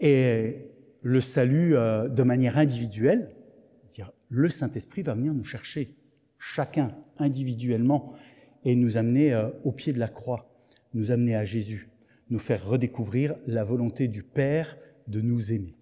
et 0.00 0.68
le 1.02 1.20
salut 1.20 1.76
euh, 1.76 2.08
de 2.08 2.22
manière 2.22 2.58
individuelle, 2.58 3.30
dire 3.92 4.12
le 4.28 4.50
Saint-Esprit 4.50 5.02
va 5.02 5.14
venir 5.14 5.34
nous 5.34 5.44
chercher, 5.44 5.94
chacun 6.38 6.94
individuellement, 7.18 8.14
et 8.64 8.74
nous 8.74 8.96
amener 8.96 9.32
euh, 9.32 9.48
au 9.64 9.72
pied 9.72 9.92
de 9.92 9.98
la 9.98 10.08
croix, 10.08 10.50
nous 10.94 11.10
amener 11.10 11.36
à 11.36 11.44
Jésus, 11.44 11.90
nous 12.30 12.38
faire 12.38 12.66
redécouvrir 12.66 13.36
la 13.46 13.64
volonté 13.64 14.08
du 14.08 14.22
Père 14.22 14.76
de 15.06 15.20
nous 15.20 15.52
aimer. 15.52 15.74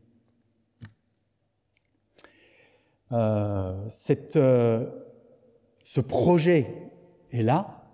Euh, 3.13 3.89
ce 3.89 4.91
projet 6.01 6.67
est 7.33 7.43
là, 7.43 7.85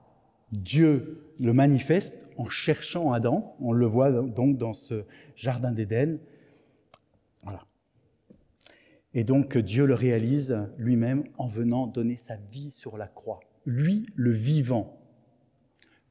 Dieu 0.50 1.26
le 1.38 1.52
manifeste 1.52 2.21
en 2.36 2.48
cherchant 2.48 3.12
Adam. 3.12 3.56
On 3.60 3.72
le 3.72 3.86
voit 3.86 4.10
donc 4.10 4.58
dans 4.58 4.72
ce 4.72 5.04
jardin 5.36 5.72
d'Éden. 5.72 6.18
Voilà. 7.42 7.64
Et 9.14 9.24
donc 9.24 9.58
Dieu 9.58 9.86
le 9.86 9.94
réalise 9.94 10.56
lui-même 10.78 11.24
en 11.38 11.46
venant 11.46 11.86
donner 11.86 12.16
sa 12.16 12.36
vie 12.36 12.70
sur 12.70 12.96
la 12.96 13.06
croix. 13.06 13.40
Lui, 13.66 14.06
le 14.14 14.32
vivant. 14.32 14.98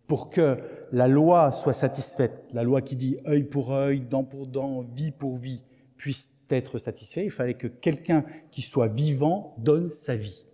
Pour 0.07 0.29
que 0.29 0.57
la 0.91 1.07
loi 1.07 1.51
soit 1.51 1.73
satisfaite, 1.73 2.43
la 2.51 2.63
loi 2.63 2.81
qui 2.81 2.95
dit 2.95 3.17
œil 3.25 3.43
pour 3.43 3.73
œil, 3.73 4.01
dent 4.01 4.23
pour 4.23 4.47
dent, 4.47 4.81
vie 4.81 5.11
pour 5.11 5.37
vie, 5.37 5.61
puisse 5.95 6.29
être 6.49 6.77
satisfaite, 6.77 7.25
il 7.25 7.31
fallait 7.31 7.53
que 7.53 7.67
quelqu'un 7.67 8.25
qui 8.51 8.61
soit 8.61 8.87
vivant 8.87 9.55
donne 9.57 9.91
sa 9.91 10.15
vie. 10.15 10.45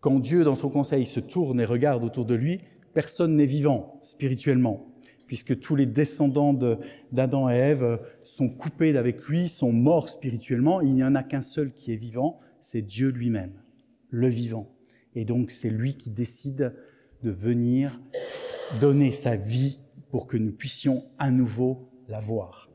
Quand 0.00 0.18
Dieu, 0.18 0.44
dans 0.44 0.54
son 0.54 0.68
conseil, 0.68 1.06
se 1.06 1.20
tourne 1.20 1.60
et 1.60 1.64
regarde 1.64 2.04
autour 2.04 2.24
de 2.24 2.34
lui, 2.34 2.60
personne 2.96 3.36
n'est 3.36 3.44
vivant 3.44 3.98
spirituellement, 4.00 4.86
puisque 5.26 5.60
tous 5.60 5.76
les 5.76 5.84
descendants 5.84 6.54
d'Adam 7.12 7.50
et 7.50 7.56
Ève 7.56 8.00
sont 8.24 8.48
coupés 8.48 8.94
d'avec 8.94 9.22
lui, 9.24 9.50
sont 9.50 9.70
morts 9.70 10.08
spirituellement. 10.08 10.80
Il 10.80 10.94
n'y 10.94 11.04
en 11.04 11.14
a 11.14 11.22
qu'un 11.22 11.42
seul 11.42 11.74
qui 11.74 11.92
est 11.92 11.96
vivant, 11.96 12.40
c'est 12.58 12.80
Dieu 12.80 13.10
lui-même, 13.10 13.52
le 14.08 14.28
vivant. 14.28 14.72
Et 15.14 15.26
donc 15.26 15.50
c'est 15.50 15.68
lui 15.68 15.98
qui 15.98 16.08
décide 16.08 16.74
de 17.22 17.30
venir 17.30 18.00
donner 18.80 19.12
sa 19.12 19.36
vie 19.36 19.78
pour 20.10 20.26
que 20.26 20.38
nous 20.38 20.52
puissions 20.52 21.04
à 21.18 21.30
nouveau 21.30 21.90
la 22.08 22.20
voir, 22.20 22.70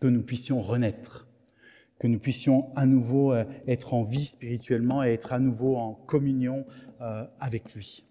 que 0.00 0.06
nous 0.06 0.22
puissions 0.22 0.60
renaître, 0.60 1.26
que 1.98 2.06
nous 2.06 2.20
puissions 2.20 2.70
à 2.76 2.86
nouveau 2.86 3.32
euh, 3.32 3.42
être 3.66 3.94
en 3.94 4.04
vie 4.04 4.26
spirituellement 4.26 5.02
et 5.02 5.08
être 5.08 5.32
à 5.32 5.40
nouveau 5.40 5.74
en 5.74 5.94
communion 5.94 6.66
euh, 7.00 7.24
avec 7.40 7.74
lui. 7.74 8.04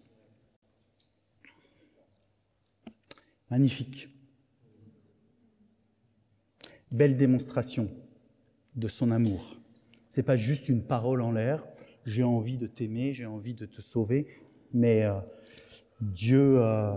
Magnifique. 3.50 4.10
Belle 6.92 7.18
démonstration 7.18 7.90
de 8.76 8.88
son 8.88 9.12
amour. 9.12 9.60
Ce 10.10 10.20
n'est 10.20 10.26
pas 10.26 10.36
juste 10.36 10.70
une 10.70 10.84
parole 10.84 11.22
en 11.22 11.32
l'air, 11.32 11.64
j'ai 12.06 12.24
envie 12.24 12.58
de 12.58 12.68
t'aimer, 12.68 13.14
j'ai 13.14 13.26
envie 13.26 13.54
de 13.54 13.66
te 13.66 13.82
sauver, 13.82 14.28
mais 14.74 15.04
euh, 15.04 15.20
Dieu 16.02 16.60
euh, 16.62 16.96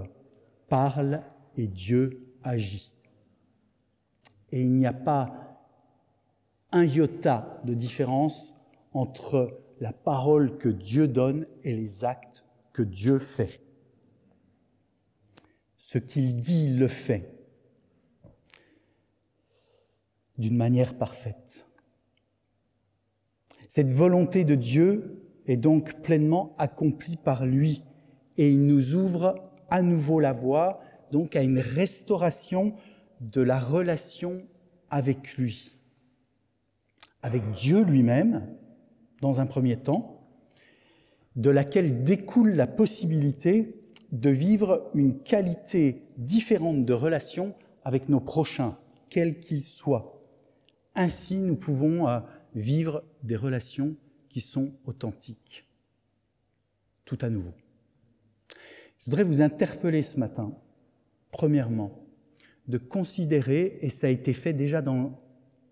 parle 0.68 1.22
et 1.56 1.66
Dieu 1.66 2.34
agit. 2.42 2.92
Et 4.52 4.62
il 4.62 4.72
n'y 4.72 4.86
a 4.86 4.92
pas 4.92 5.50
un 6.72 6.84
iota 6.84 7.60
de 7.64 7.74
différence 7.74 8.54
entre 8.92 9.60
la 9.80 9.92
parole 9.92 10.58
que 10.58 10.68
Dieu 10.68 11.08
donne 11.08 11.46
et 11.64 11.74
les 11.74 12.04
actes 12.04 12.44
que 12.72 12.82
Dieu 12.82 13.18
fait. 13.18 13.59
Ce 15.82 15.96
qu'il 15.96 16.36
dit, 16.36 16.74
le 16.74 16.88
fait. 16.88 17.32
D'une 20.36 20.54
manière 20.54 20.98
parfaite. 20.98 21.66
Cette 23.66 23.90
volonté 23.90 24.44
de 24.44 24.54
Dieu 24.56 25.24
est 25.46 25.56
donc 25.56 26.02
pleinement 26.02 26.54
accomplie 26.58 27.16
par 27.16 27.46
lui. 27.46 27.82
Et 28.36 28.50
il 28.50 28.66
nous 28.66 28.94
ouvre 28.94 29.50
à 29.70 29.80
nouveau 29.80 30.20
la 30.20 30.32
voie 30.32 30.80
donc 31.12 31.34
à 31.34 31.42
une 31.42 31.58
restauration 31.58 32.74
de 33.22 33.40
la 33.40 33.58
relation 33.58 34.42
avec 34.90 35.38
lui, 35.38 35.78
avec 37.22 37.52
Dieu 37.52 37.82
lui-même 37.82 38.54
dans 39.22 39.40
un 39.40 39.46
premier 39.46 39.78
temps, 39.78 40.28
de 41.36 41.48
laquelle 41.48 42.04
découle 42.04 42.50
la 42.50 42.66
possibilité 42.66 43.79
de 44.12 44.30
vivre 44.30 44.90
une 44.94 45.20
qualité 45.20 46.02
différente 46.16 46.84
de 46.84 46.92
relation 46.92 47.54
avec 47.84 48.08
nos 48.08 48.20
prochains, 48.20 48.76
quels 49.08 49.38
qu'ils 49.38 49.62
soient. 49.62 50.20
Ainsi, 50.94 51.36
nous 51.36 51.56
pouvons 51.56 52.08
euh, 52.08 52.20
vivre 52.54 53.04
des 53.22 53.36
relations 53.36 53.94
qui 54.28 54.40
sont 54.40 54.72
authentiques, 54.84 55.66
tout 57.04 57.18
à 57.20 57.30
nouveau. 57.30 57.52
Je 58.98 59.06
voudrais 59.06 59.24
vous 59.24 59.42
interpeller 59.42 60.02
ce 60.02 60.18
matin, 60.18 60.52
premièrement, 61.30 62.04
de 62.68 62.78
considérer, 62.78 63.78
et 63.80 63.88
ça 63.88 64.08
a 64.08 64.10
été 64.10 64.32
fait 64.32 64.52
déjà 64.52 64.82
dans, 64.82 65.20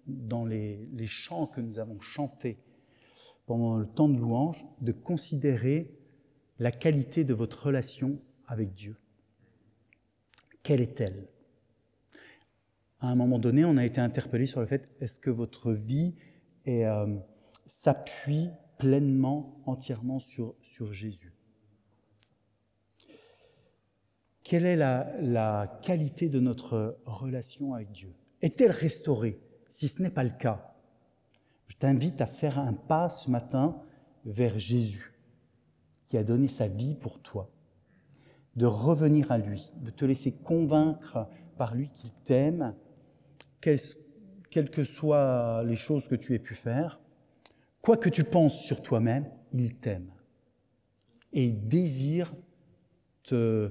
dans 0.06 0.44
les, 0.44 0.88
les 0.92 1.06
chants 1.06 1.46
que 1.46 1.60
nous 1.60 1.78
avons 1.78 2.00
chantés, 2.00 2.58
pendant 3.46 3.76
le 3.76 3.86
temps 3.86 4.08
de 4.08 4.18
louange, 4.18 4.64
de 4.80 4.92
considérer 4.92 5.94
la 6.58 6.72
qualité 6.72 7.24
de 7.24 7.34
votre 7.34 7.66
relation 7.66 8.18
avec 8.48 8.74
Dieu. 8.74 8.96
Quelle 10.62 10.80
est-elle? 10.80 11.28
À 13.00 13.06
un 13.08 13.14
moment 13.14 13.38
donné, 13.38 13.64
on 13.64 13.76
a 13.76 13.86
été 13.86 14.00
interpellé 14.00 14.46
sur 14.46 14.60
le 14.60 14.66
fait 14.66 14.88
est-ce 15.00 15.20
que 15.20 15.30
votre 15.30 15.72
vie 15.72 16.16
euh, 16.66 17.16
s'appuie 17.66 18.50
pleinement, 18.78 19.60
entièrement 19.66 20.18
sur, 20.18 20.56
Jésus? 20.92 21.32
Quelle 24.42 24.66
est 24.66 24.76
la 24.76 25.78
qualité 25.82 26.28
de 26.28 26.40
notre 26.40 26.98
relation 27.04 27.74
avec 27.74 27.92
Dieu? 27.92 28.12
Est-elle 28.42 28.70
restaurée? 28.70 29.40
Si 29.68 29.88
ce 29.88 30.02
n'est 30.02 30.10
pas 30.10 30.24
le 30.24 30.30
cas, 30.30 30.74
je 31.66 31.76
t'invite 31.76 32.20
à 32.20 32.26
faire 32.26 32.58
un 32.58 32.72
pas 32.72 33.10
ce 33.10 33.30
matin 33.30 33.80
vers 34.24 34.58
Jésus, 34.58 35.12
qui 36.06 36.16
a 36.16 36.24
donné 36.24 36.48
sa 36.48 36.66
vie 36.66 36.94
pour 36.94 37.20
toi, 37.20 37.50
de 38.56 38.66
revenir 38.66 39.30
à 39.30 39.38
lui, 39.38 39.72
de 39.80 39.90
te 39.90 40.04
laisser 40.04 40.32
convaincre 40.32 41.28
par 41.56 41.74
lui 41.74 41.88
qu'il 41.90 42.10
t'aime, 42.24 42.74
quelles, 43.60 44.70
que 44.70 44.84
soient 44.84 45.62
les 45.64 45.76
choses 45.76 46.08
que 46.08 46.14
tu 46.14 46.34
aies 46.34 46.38
pu 46.38 46.54
faire, 46.54 47.00
quoi 47.82 47.96
que 47.96 48.08
tu 48.08 48.24
penses 48.24 48.60
sur 48.60 48.82
toi-même, 48.82 49.26
il 49.52 49.74
t'aime. 49.76 50.10
Et 51.32 51.44
il 51.44 51.68
désire 51.68 52.34
te, 53.22 53.70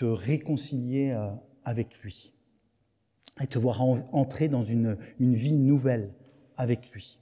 réconcilier 0.00 1.12
euh, 1.12 1.30
avec 1.64 1.98
lui 2.00 2.32
et 3.40 3.46
te 3.46 3.58
voir 3.58 3.80
entrer 4.12 4.48
dans 4.48 4.62
une 4.62 4.96
vie 5.18 5.56
nouvelle 5.56 6.12
avec 6.56 6.90
lui. 6.90 7.18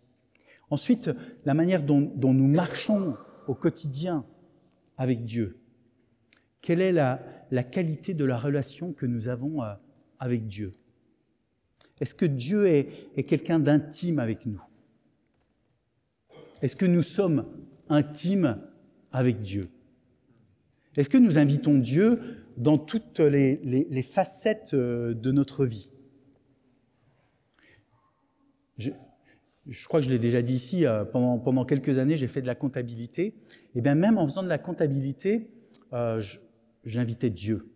Ensuite, 0.71 1.11
la 1.45 1.53
manière 1.53 1.83
dont, 1.83 2.11
nous 2.17 2.47
marchons 2.47 3.17
au 3.47 3.55
quotidien 3.55 4.25
avec 4.97 5.25
Dieu. 5.25 5.61
Quelle 6.63 6.81
est 6.81 6.93
la, 6.93 7.19
qualité 7.65 8.15
de 8.15 8.25
la 8.25 8.39
relation 8.39 8.93
que 8.93 9.05
nous 9.05 9.29
avons 9.29 9.63
euh, 9.63 9.75
avec 10.19 10.47
Dieu? 10.47 10.75
Est-ce 12.01 12.15
que 12.15 12.25
Dieu 12.25 12.67
est, 12.69 13.25
quelqu'un 13.25 13.59
d'intime 13.59 14.19
avec 14.19 14.47
nous? 14.47 14.63
Est-ce 16.63 16.77
que 16.77 16.87
nous 16.87 17.03
sommes 17.03 17.47
intimes 17.89 18.59
avec 19.11 19.41
Dieu? 19.41 19.65
Est-ce 20.97 21.11
que 21.11 21.19
nous 21.19 21.37
invitons 21.37 21.79
Dieu 21.79 22.21
dans 22.57 22.79
toutes 22.79 23.19
les, 23.19 23.57
les 23.65 24.03
facettes 24.03 24.75
euh, 24.75 25.15
de 25.15 25.33
notre 25.33 25.67
vie? 25.67 25.91
Je, 28.79 28.91
crois 29.87 30.01
que 30.01 30.07
je 30.07 30.11
l'ai 30.11 30.19
déjà 30.19 30.43
dit 30.43 30.55
ici, 30.55 30.87
euh, 30.87 31.05
pendant, 31.05 31.65
quelques 31.65 31.99
années, 31.99 32.17
j'ai 32.17 32.29
fait 32.29 32.43
de 32.43 32.47
la 32.47 32.55
comptabilité. 32.55 33.35
Et 33.75 33.81
bien 33.81 33.95
même 33.95 34.19
en 34.19 34.27
faisant 34.27 34.43
de 34.43 34.49
la 34.49 34.59
comptabilité, 34.59 35.51
j'invitais 36.85 37.31
Dieu 37.31 37.73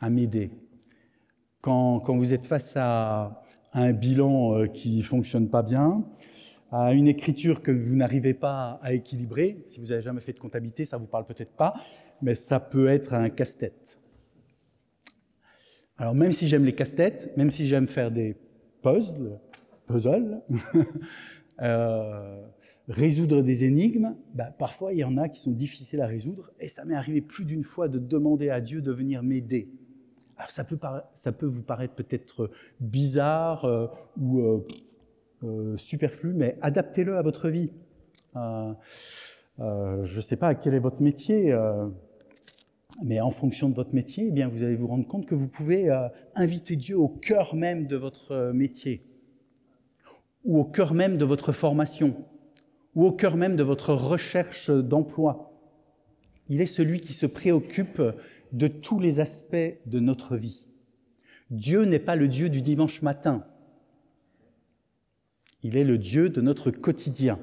à 0.00 0.10
m'aider. 0.10 0.50
Quand, 1.60 2.00
quand, 2.00 2.16
vous 2.16 2.32
êtes 2.32 2.46
face 2.46 2.74
à, 2.76 3.42
un 3.72 3.92
bilan 3.92 4.54
euh, 4.54 4.66
qui 4.66 4.96
ne 4.96 5.02
fonctionne 5.02 5.48
pas 5.48 5.62
bien, 5.62 6.04
à 6.70 6.92
une 6.92 7.08
écriture 7.08 7.62
que 7.62 7.70
vous 7.70 7.96
n'arrivez 7.96 8.34
pas 8.34 8.78
à 8.82 8.92
équilibrer, 8.92 9.62
si 9.66 9.80
vous 9.80 9.86
n'avez 9.86 10.02
jamais 10.02 10.20
fait 10.20 10.32
de 10.32 10.38
comptabilité, 10.38 10.84
ça 10.84 10.96
ne 10.96 11.02
vous 11.02 11.08
parle 11.08 11.24
peut-être 11.24 11.52
pas, 11.56 11.74
mais 12.20 12.34
ça 12.34 12.60
peut 12.60 12.88
être 12.88 13.14
un 13.14 13.30
casse-tête. 13.30 13.98
Alors 15.96 16.14
même 16.14 16.32
si 16.32 16.48
j'aime 16.48 16.64
les 16.64 16.74
casse-têtes, 16.74 17.36
même 17.36 17.50
si 17.50 17.66
j'aime 17.66 17.88
faire 17.88 18.10
des 18.10 18.36
puzzles, 18.82 19.38
puzzle, 19.86 20.42
euh, 21.62 22.46
résoudre 22.88 23.42
des 23.42 23.64
énigmes, 23.64 24.14
bah, 24.34 24.54
parfois 24.58 24.92
il 24.92 24.98
y 24.98 25.04
en 25.04 25.16
a 25.16 25.28
qui 25.28 25.40
sont 25.40 25.50
difficiles 25.50 26.00
à 26.00 26.06
résoudre, 26.06 26.50
et 26.58 26.68
ça 26.68 26.84
m'est 26.84 26.94
arrivé 26.94 27.20
plus 27.20 27.44
d'une 27.44 27.64
fois 27.64 27.88
de 27.88 27.98
demander 27.98 28.50
à 28.50 28.60
Dieu 28.60 28.80
de 28.80 28.92
venir 28.92 29.22
m'aider. 29.22 29.68
Alors 30.36 30.50
ça 30.50 30.64
peut, 30.64 30.78
ça 31.14 31.32
peut 31.32 31.46
vous 31.46 31.62
paraître 31.62 31.94
peut-être 31.94 32.50
bizarre 32.80 33.64
euh, 33.64 33.86
ou 34.20 34.40
euh, 35.44 35.76
superflu, 35.76 36.32
mais 36.32 36.56
adaptez-le 36.62 37.16
à 37.16 37.22
votre 37.22 37.48
vie. 37.48 37.70
je 38.34 40.16
ne 40.16 40.20
sais 40.20 40.36
pas 40.36 40.54
quel 40.54 40.74
est 40.74 40.78
votre 40.78 41.02
métier, 41.02 41.54
mais 43.04 43.20
en 43.20 43.30
fonction 43.30 43.68
de 43.68 43.74
votre 43.74 43.94
métier, 43.94 44.26
eh 44.28 44.30
bien, 44.30 44.48
vous 44.48 44.62
allez 44.62 44.76
vous 44.76 44.86
rendre 44.86 45.06
compte 45.06 45.26
que 45.26 45.34
vous 45.34 45.48
pouvez 45.48 45.90
inviter 46.34 46.76
Dieu 46.76 46.98
au 46.98 47.08
cœur 47.08 47.54
même 47.54 47.86
de 47.86 47.96
votre 47.96 48.52
métier 48.52 49.04
ou 50.44 50.58
au 50.58 50.64
cœur 50.64 50.94
même 50.94 51.18
de 51.18 51.24
votre 51.24 51.52
formation, 51.52 52.16
ou 52.98 53.06
au 53.06 53.12
cœur 53.12 53.36
même 53.36 53.54
de 53.54 53.62
votre 53.62 53.94
recherche 53.94 54.70
d'emploi. 54.70 55.52
Il 56.48 56.60
est 56.60 56.66
celui 56.66 57.00
qui 57.00 57.12
se 57.12 57.26
préoccupe 57.26 58.02
de 58.50 58.66
tous 58.66 58.98
les 58.98 59.20
aspects 59.20 59.78
de 59.86 60.00
notre 60.00 60.36
vie. 60.36 60.64
Dieu 61.52 61.84
n'est 61.84 62.00
pas 62.00 62.16
le 62.16 62.26
Dieu 62.26 62.48
du 62.48 62.60
dimanche 62.60 63.02
matin. 63.02 63.44
Il 65.62 65.76
est 65.76 65.84
le 65.84 65.96
Dieu 65.96 66.28
de 66.28 66.40
notre 66.40 66.72
quotidien. 66.72 67.38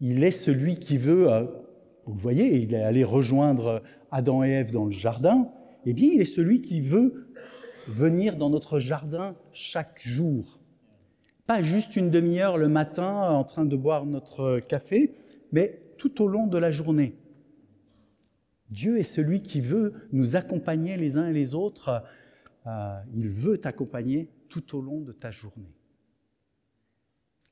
Il 0.00 0.24
est 0.24 0.32
celui 0.32 0.80
qui 0.80 0.98
veut, 0.98 1.32
euh, 1.32 1.44
vous 2.06 2.14
le 2.14 2.20
voyez, 2.20 2.58
il 2.58 2.74
est 2.74 2.82
allé 2.82 3.04
rejoindre 3.04 3.84
Adam 4.10 4.42
et 4.42 4.48
Ève 4.48 4.72
dans 4.72 4.86
le 4.86 4.90
jardin, 4.90 5.48
eh 5.86 5.92
bien 5.92 6.10
il 6.12 6.20
est 6.20 6.24
celui 6.24 6.60
qui 6.60 6.80
veut 6.80 7.32
venir 7.86 8.36
dans 8.36 8.50
notre 8.50 8.80
jardin 8.80 9.36
chaque 9.52 10.00
jour 10.00 10.59
pas 11.50 11.62
juste 11.62 11.96
une 11.96 12.10
demi-heure 12.10 12.58
le 12.58 12.68
matin 12.68 13.10
en 13.10 13.42
train 13.42 13.64
de 13.64 13.74
boire 13.74 14.06
notre 14.06 14.60
café, 14.60 15.16
mais 15.50 15.82
tout 15.98 16.22
au 16.22 16.28
long 16.28 16.46
de 16.46 16.56
la 16.56 16.70
journée. 16.70 17.16
Dieu 18.68 19.00
est 19.00 19.02
celui 19.02 19.42
qui 19.42 19.60
veut 19.60 19.94
nous 20.12 20.36
accompagner 20.36 20.96
les 20.96 21.16
uns 21.16 21.26
et 21.26 21.32
les 21.32 21.56
autres. 21.56 22.04
Euh, 22.68 23.00
il 23.16 23.28
veut 23.28 23.58
t'accompagner 23.58 24.30
tout 24.48 24.76
au 24.76 24.80
long 24.80 25.00
de 25.00 25.10
ta 25.10 25.32
journée. 25.32 25.74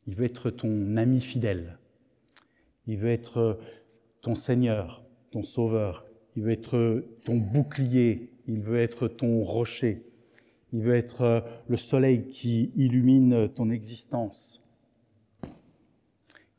Il 0.07 0.15
veut 0.15 0.27
être 0.27 0.51
ton 0.51 0.97
ami 0.97 1.21
fidèle. 1.21 1.77
Il 2.87 2.99
veut 2.99 3.11
être 3.11 3.59
ton 4.21 4.37
Seigneur, 4.37 5.03
ton 5.33 5.43
Sauveur. 5.43 6.07
Il 6.37 6.45
veut 6.45 6.53
être 6.53 7.05
ton 7.25 7.37
bouclier. 7.37 8.31
Il 8.47 8.61
veut 8.61 8.79
être 8.79 9.09
ton 9.09 9.41
rocher. 9.41 10.08
Il 10.73 10.83
veut 10.83 10.97
être 10.97 11.23
euh, 11.23 11.41
le 11.69 11.77
soleil 11.77 12.29
qui 12.29 12.71
illumine 12.77 13.49
ton 13.55 13.71
existence. 13.71 14.63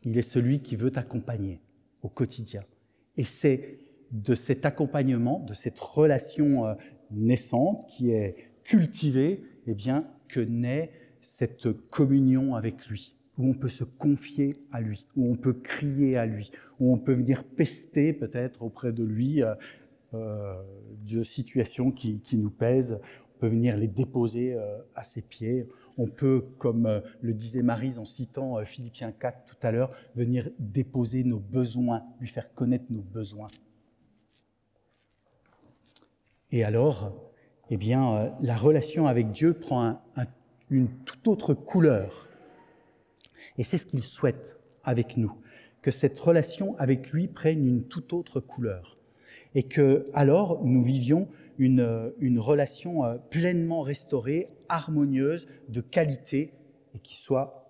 Il 0.04 0.18
est 0.18 0.24
celui 0.24 0.62
qui 0.62 0.76
veut 0.76 0.92
t'accompagner 0.92 1.60
au 2.02 2.10
quotidien. 2.10 2.62
Et 3.18 3.24
c'est 3.24 3.80
de 4.12 4.34
cet 4.34 4.66
accompagnement, 4.66 5.40
de 5.40 5.54
cette 5.54 5.80
relation 5.80 6.66
euh, 6.66 6.74
naissante 7.12 7.86
qui 7.90 8.12
est 8.12 8.36
cultivée, 8.64 9.44
eh 9.68 9.74
bien, 9.74 10.06
que 10.28 10.40
naît 10.40 10.92
cette 11.22 11.72
communion 11.90 12.56
avec 12.56 12.88
lui, 12.88 13.16
où 13.38 13.48
on 13.48 13.54
peut 13.54 13.68
se 13.68 13.84
confier 13.84 14.56
à 14.72 14.82
lui, 14.82 15.06
où 15.16 15.32
on 15.32 15.36
peut 15.36 15.54
crier 15.54 16.18
à 16.18 16.26
lui, 16.26 16.52
où 16.80 16.94
on 16.94 16.98
peut 16.98 17.14
venir 17.14 17.44
pester 17.44 18.14
peut-être 18.14 18.64
auprès 18.64 18.92
de 18.92 19.04
lui 19.04 19.44
euh, 20.14 20.56
de 21.08 21.24
situations 21.24 21.92
qui, 21.92 22.20
qui, 22.20 22.38
nous 22.38 22.50
pèsent 22.50 23.00
peut 23.40 23.48
venir 23.48 23.78
les 23.78 23.88
déposer 23.88 24.54
euh, 24.54 24.78
à 24.96 25.04
ses 25.04 25.22
pieds. 25.22 25.68
On 25.98 26.08
peut, 26.08 26.46
comme 26.58 26.86
euh, 26.86 27.00
le 27.22 27.34
disait 27.34 27.64
Marie 27.64 27.98
en 27.98 28.06
citant 28.06 28.58
euh, 28.58 28.66
Philippiens 28.66 29.12
4 29.12 29.46
tout 29.46 29.66
à 29.66 29.72
l'heure, 29.72 29.92
venir 30.16 30.50
déposer 30.60 31.24
nos 31.24 31.40
besoins, 31.40 32.04
lui 32.20 32.28
faire 32.28 32.54
connaître 32.54 32.86
nos 32.90 33.02
besoins. 33.02 33.48
Et 36.52 36.64
alors, 36.64 37.14
eh 37.70 37.78
bien, 37.78 38.36
la 38.42 38.56
relation 38.56 39.06
avec 39.06 39.32
Dieu 39.32 39.54
prend 39.54 40.02
une 40.72 40.88
toute 41.06 41.28
autre 41.28 41.54
couleur. 41.54 42.28
Et 43.60 43.64
c'est 43.64 43.78
ce 43.78 43.86
qu'il 43.86 44.02
souhaite 44.02 44.58
avec 44.84 45.16
nous, 45.16 45.32
que 45.84 45.92
cette 45.92 46.20
relation 46.20 46.76
avec 46.80 47.12
lui 47.12 47.28
prenne 47.28 47.68
une 47.68 47.84
toute 47.84 48.14
autre 48.14 48.40
couleur. 48.40 48.98
Et 49.56 49.64
que 49.64 50.06
alors 50.14 50.64
nous 50.64 50.84
vivions 50.84 51.28
une, 51.58 52.14
une 52.20 52.40
relation 52.40 53.04
euh, 53.04 53.18
pleinement 53.18 53.82
restaurée, 53.82 54.50
harmonieuse, 54.70 55.48
de 55.68 55.82
qualité, 55.82 56.54
et 56.94 57.00
qui 57.00 57.16
soit 57.16 57.70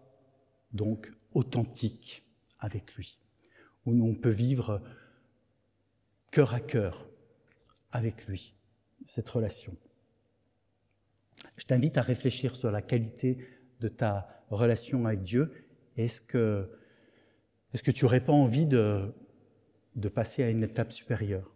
donc 0.74 1.12
authentique 1.34 2.24
avec 2.60 2.96
lui, 2.96 3.18
où 3.86 3.92
on 3.92 4.14
peut 4.16 4.30
vivre 4.30 4.82
cœur 6.32 6.54
à 6.54 6.60
cœur 6.60 7.08
avec 7.92 8.28
lui, 8.28 8.54
cette 9.06 9.30
relation. 9.30 9.76
Je 11.58 11.66
t'invite 11.66 11.98
à 11.98 12.02
réfléchir 12.02 12.56
sur 12.56 12.72
la 12.72 12.82
qualité 12.82 13.38
de 13.80 13.88
ta 13.88 14.44
relation 14.50 15.06
avec 15.06 15.24
Dieu. 15.24 15.52
Est-ce 15.98 16.22
que, 16.22 16.70
est 17.74 17.82
que 17.82 17.92
tu 17.92 18.06
n'aurais 18.06 18.24
pas 18.24 18.34
envie 18.34 18.66
de, 18.66 19.14
de 19.96 20.10
passer 20.10 20.44
à 20.44 20.50
une 20.50 20.64
étape 20.64 20.92
supérieure? 20.92 21.52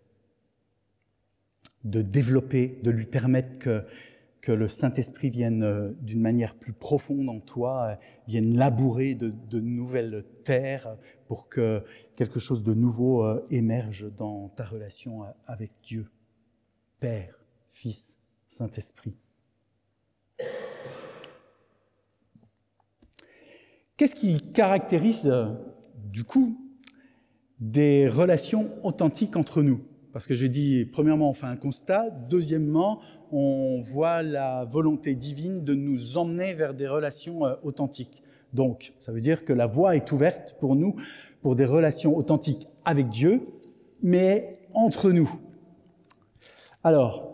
De 1.84 2.02
développer, 2.02 2.80
de 2.84 2.92
lui 2.92 3.06
permettre 3.06 3.60
que, 3.60 3.86
le 4.52 4.68
Saint-Esprit 4.68 5.30
vienne 5.30 5.64
euh, 5.64 5.92
d'une 6.02 6.20
manière 6.20 6.56
plus 6.56 6.74
profonde 6.74 7.30
en 7.30 7.40
toi, 7.40 7.92
euh, 7.92 7.96
vienne 8.28 8.58
labourer 8.58 9.16
de, 9.16 9.34
de, 9.50 9.62
nouvelles 9.62 10.26
terres 10.44 10.98
pour 11.30 11.48
que 11.48 11.82
quelque 12.18 12.42
chose 12.42 12.62
de 12.62 12.74
nouveau 12.74 13.24
euh, 13.24 13.48
émerge 13.52 14.12
dans 14.18 14.50
ta 14.50 14.66
relation 14.66 15.24
avec 15.48 15.72
Dieu, 15.82 16.10
Père, 17.00 17.46
Fils, 17.72 18.18
Saint-Esprit. 18.50 19.16
Qu'est-ce 23.96 24.16
qui 24.16 24.42
caractérise 24.52 25.34
du 26.04 26.26
coup 26.26 26.60
des 27.62 28.10
relations 28.10 28.72
authentiques 28.84 29.38
entre 29.38 29.62
nous? 29.62 29.86
Parce 30.14 30.28
que 30.28 30.36
j'ai 30.36 30.48
dit, 30.48 30.86
premièrement, 30.86 31.32
on 31.32 31.34
fait 31.34 31.48
un 31.48 31.56
constat, 31.56 32.12
deuxièmement, 32.30 33.02
on 33.32 33.82
voit 33.82 34.22
la 34.22 34.64
volonté 34.64 35.16
divine 35.16 35.64
de 35.64 35.74
nous 35.74 36.18
emmener 36.18 36.54
vers 36.54 36.76
des 36.76 36.88
relations 36.88 37.48
euh, 37.48 37.56
authentiques. 37.64 38.22
Donc, 38.54 38.94
ça 39.00 39.12
veut 39.12 39.22
dire 39.22 39.44
que 39.44 39.54
la 39.54 39.66
voie 39.66 39.96
est 39.96 40.12
ouverte 40.12 40.56
pour 40.60 40.76
nous 40.76 40.96
pour 41.42 41.56
des 41.56 41.66
relations 41.66 42.16
authentiques 42.16 42.68
avec 42.86 43.10
Dieu, 43.10 43.42
mais 44.04 44.60
entre 44.76 45.12
nous. 45.12 45.30
Alors, 46.84 47.34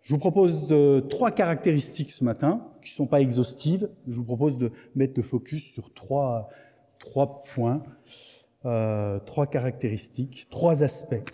je 0.00 0.14
vous 0.14 0.20
propose 0.20 0.68
de, 0.68 1.00
trois 1.00 1.32
caractéristiques 1.32 2.12
ce 2.12 2.22
matin, 2.22 2.68
qui 2.82 2.92
ne 2.92 2.94
sont 2.94 3.06
pas 3.06 3.20
exhaustives. 3.20 3.90
Je 4.06 4.14
vous 4.14 4.24
propose 4.24 4.56
de 4.56 4.70
mettre 4.94 5.14
le 5.16 5.22
focus 5.24 5.72
sur 5.72 5.92
trois, 5.92 6.48
points, 7.52 7.82
euh, 8.64 9.18
trois 9.26 9.48
caractéristiques, 9.48 10.46
trois 10.50 10.84
aspects 10.84 11.24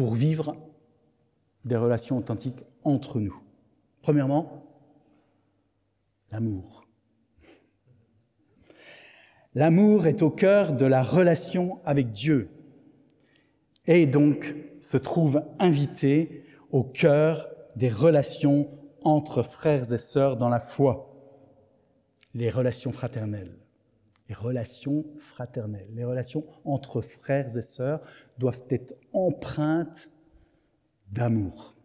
pour 0.00 0.14
vivre 0.14 0.56
des 1.66 1.76
relations 1.76 2.16
authentiques 2.16 2.64
entre 2.84 3.20
nous. 3.20 3.38
Premièrement, 4.00 4.64
l'amour. 6.32 6.86
L'amour 9.54 10.06
est 10.06 10.22
au 10.22 10.30
cœur 10.30 10.72
de 10.72 10.86
la 10.86 11.02
relation 11.02 11.80
avec 11.84 12.12
Dieu 12.12 12.48
et 13.86 14.06
donc 14.06 14.54
se 14.80 14.96
trouve 14.96 15.42
invité 15.58 16.46
au 16.70 16.82
cœur 16.82 17.50
des 17.76 17.90
relations 17.90 18.70
entre 19.02 19.42
frères 19.42 19.92
et 19.92 19.98
sœurs 19.98 20.38
dans 20.38 20.48
la 20.48 20.60
foi, 20.60 21.14
les 22.32 22.48
relations 22.48 22.90
fraternelles. 22.90 23.54
Les 24.30 24.36
relations 24.36 25.04
fraternelles, 25.18 25.88
les 25.92 26.04
relations 26.04 26.44
entre 26.64 27.02
frères 27.02 27.54
et 27.54 27.62
sœurs 27.62 28.00
doivent 28.40 28.64
être 28.70 28.94
empreintes 29.12 30.10
d'amour. 31.12 31.76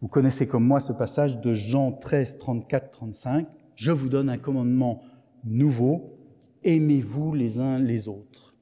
Vous 0.00 0.08
connaissez 0.08 0.46
comme 0.46 0.64
moi 0.64 0.80
ce 0.80 0.92
passage 0.92 1.40
de 1.40 1.52
Jean 1.52 1.92
13, 1.92 2.38
34, 2.38 2.90
35. 2.90 3.48
Je 3.74 3.90
vous 3.90 4.08
donne 4.08 4.30
un 4.30 4.38
commandement 4.38 5.02
nouveau, 5.44 6.16
aimez-vous 6.62 7.34
les 7.34 7.58
uns 7.58 7.78
les 7.78 8.08
autres. 8.08 8.54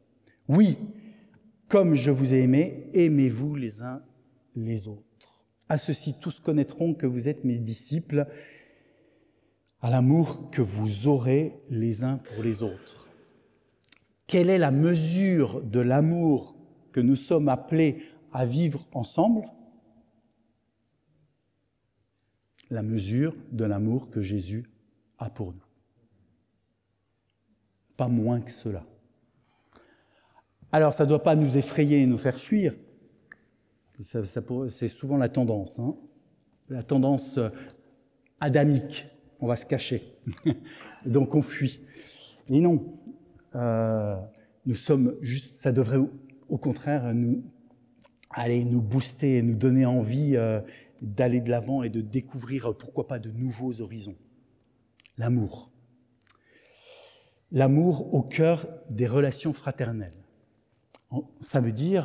Oui, 0.48 0.78
comme 1.68 1.94
je 1.94 2.10
vous 2.10 2.32
ai 2.32 2.40
aimé, 2.40 2.88
aimez-vous 2.94 3.54
les 3.54 3.82
uns 3.82 4.02
les 4.56 4.88
autres. 4.88 5.44
À 5.68 5.78
ceci, 5.78 6.14
tous 6.18 6.40
connaîtront 6.40 6.94
que 6.94 7.06
vous 7.06 7.28
êtes 7.28 7.44
mes 7.44 7.58
disciples, 7.58 8.26
à 9.80 9.90
l'amour 9.90 10.50
que 10.50 10.62
vous 10.62 11.08
aurez 11.08 11.60
les 11.68 12.04
uns 12.04 12.18
pour 12.18 12.42
les 12.42 12.62
autres. 12.62 13.11
Quelle 14.32 14.48
est 14.48 14.56
la 14.56 14.70
mesure 14.70 15.60
de 15.60 15.78
l'amour 15.78 16.56
que 16.90 17.00
nous 17.00 17.16
sommes 17.16 17.50
appelés 17.50 18.02
à 18.32 18.46
vivre 18.46 18.88
ensemble? 18.94 19.42
La 22.70 22.80
mesure 22.82 23.36
de 23.50 23.66
l'amour 23.66 24.08
que 24.08 24.22
Jésus 24.22 24.70
a 25.18 25.28
pour 25.28 25.52
nous. 25.52 25.60
Pas 27.98 28.08
moins 28.08 28.40
que 28.40 28.50
cela. 28.50 28.86
Alors 30.72 30.94
ça 30.94 31.04
ne 31.04 31.10
doit 31.10 31.22
pas 31.22 31.36
nous 31.36 31.58
effrayer 31.58 32.00
et 32.00 32.06
nous 32.06 32.16
faire 32.16 32.40
fuir. 32.40 32.74
C'est 34.00 34.88
souvent 34.88 35.18
la 35.18 35.28
tendance, 35.28 35.78
hein. 35.78 35.94
la 36.70 36.82
tendance 36.82 37.36
euh, 37.36 37.50
adamique. 38.40 39.08
On 39.40 39.46
va 39.46 39.56
se 39.56 39.66
cacher. 39.66 40.14
Donc 41.04 41.34
on 41.34 41.42
fuit. 41.42 41.82
Et 42.48 42.60
non, 42.60 42.98
euh, 43.54 44.16
nous 44.66 44.74
sommes 44.74 45.16
juste, 45.20 45.56
ça 45.56 45.72
devrait 45.72 45.98
au 46.48 46.58
contraire 46.58 47.14
nous, 47.14 47.42
aller 48.30 48.64
nous 48.64 48.80
booster 48.80 49.36
et 49.36 49.42
nous 49.42 49.56
donner 49.56 49.86
envie 49.86 50.36
euh, 50.36 50.60
d'aller 51.00 51.40
de 51.40 51.50
l'avant 51.50 51.82
et 51.82 51.90
de 51.90 52.00
découvrir, 52.00 52.70
euh, 52.70 52.72
pourquoi 52.72 53.06
pas, 53.06 53.18
de 53.18 53.30
nouveaux 53.30 53.80
horizons. 53.80 54.16
L'amour. 55.18 55.70
L'amour 57.50 58.14
au 58.14 58.22
cœur 58.22 58.66
des 58.88 59.06
relations 59.06 59.52
fraternelles. 59.52 60.14
Ça 61.40 61.60
veut 61.60 61.72
dire, 61.72 62.04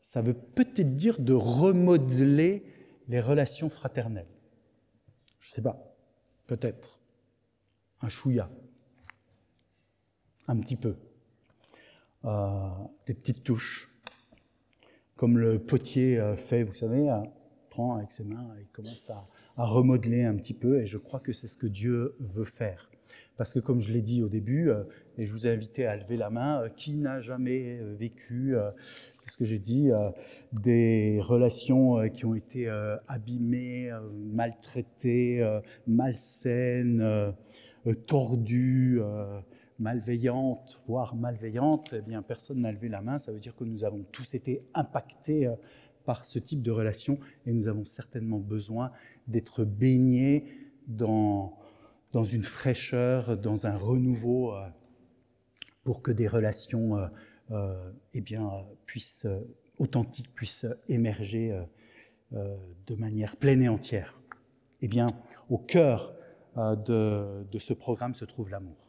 ça 0.00 0.22
veut 0.22 0.32
peut-être 0.32 0.96
dire 0.96 1.20
de 1.20 1.34
remodeler 1.34 2.64
les 3.08 3.20
relations 3.20 3.68
fraternelles. 3.68 4.30
Je 5.40 5.50
ne 5.50 5.54
sais 5.56 5.62
pas, 5.62 5.94
peut-être. 6.46 6.98
Un 8.00 8.08
chouïa. 8.08 8.48
Un 10.48 10.56
petit 10.58 10.76
peu. 10.76 10.96
des 13.06 13.14
petites 13.14 13.44
touches 13.44 13.94
comme 15.16 15.38
le 15.38 15.58
potier 15.58 16.18
euh, 16.18 16.36
fait, 16.36 16.64
vous 16.64 16.74
savez, 16.74 17.10
euh, 17.10 17.20
prend 17.70 17.96
avec 17.96 18.10
ses 18.10 18.24
mains 18.24 18.48
et 18.60 18.66
commence 18.72 19.10
à, 19.10 19.26
remodeler 19.56 20.24
un 20.24 20.34
petit 20.34 20.54
peu. 20.54 20.80
Et 20.80 20.86
je 20.86 20.98
crois 20.98 21.20
que 21.20 21.32
c'est 21.32 21.48
ce 21.48 21.56
que 21.56 21.66
Dieu 21.66 22.16
veut 22.18 22.44
faire. 22.44 22.90
Parce 23.36 23.52
que 23.52 23.58
comme 23.58 23.80
je 23.80 23.92
l'ai 23.92 24.02
dit 24.02 24.22
au 24.22 24.28
début, 24.28 24.70
euh, 24.70 24.84
et 25.18 25.26
je 25.26 25.32
vous 25.32 25.46
ai 25.46 25.50
invité 25.50 25.86
à 25.86 25.96
lever 25.96 26.16
la 26.16 26.30
main, 26.30 26.68
qui 26.76 26.94
n'a 26.94 27.20
jamais 27.20 27.80
vécu, 27.98 28.54
qu'est-ce 29.22 29.36
que 29.36 29.44
j'ai 29.44 29.58
dit, 29.58 29.90
des 30.52 31.20
relations 31.20 32.08
qui 32.10 32.26
ont 32.26 32.34
été 32.34 32.68
abîmées, 33.08 33.92
maltraitées, 34.12 35.60
malsaines, 35.86 37.34
tordues 38.06 39.00
malveillante, 39.78 40.80
voire 40.86 41.14
malveillante, 41.16 41.94
eh 41.96 42.02
bien, 42.02 42.22
personne 42.22 42.60
n'a 42.60 42.72
levé 42.72 42.88
la 42.88 43.00
main. 43.00 43.18
Ça 43.18 43.32
veut 43.32 43.40
dire 43.40 43.54
que 43.56 43.64
nous 43.64 43.84
avons 43.84 44.04
tous 44.12 44.34
été 44.34 44.62
impactés 44.74 45.46
euh, 45.46 45.54
par 46.04 46.24
ce 46.24 46.38
type 46.38 46.62
de 46.62 46.70
relation 46.70 47.18
et 47.46 47.52
nous 47.52 47.68
avons 47.68 47.84
certainement 47.84 48.38
besoin 48.38 48.92
d'être 49.26 49.64
baignés 49.64 50.44
dans, 50.86 51.58
une 52.12 52.42
fraîcheur, 52.42 53.38
dans 53.38 53.66
un 53.66 53.76
renouveau 53.76 54.54
euh, 54.54 54.66
pour 55.82 56.02
que 56.02 56.12
des 56.12 56.28
relations 56.28 57.08
euh, 57.50 57.90
eh 58.12 58.20
bien, 58.20 58.50
puissent, 58.86 59.26
authentiques 59.78 60.32
puissent 60.34 60.66
émerger 60.88 61.62
de 62.32 62.94
manière 62.94 63.36
pleine 63.36 63.62
et 63.62 63.68
entière. 63.68 64.18
Eh 64.80 64.88
bien, 64.88 65.08
au 65.50 65.58
cœur 65.58 66.14
de 66.56 67.58
ce 67.58 67.74
programme 67.74 68.14
se 68.14 68.24
trouve 68.24 68.48
l'amour. 68.48 68.83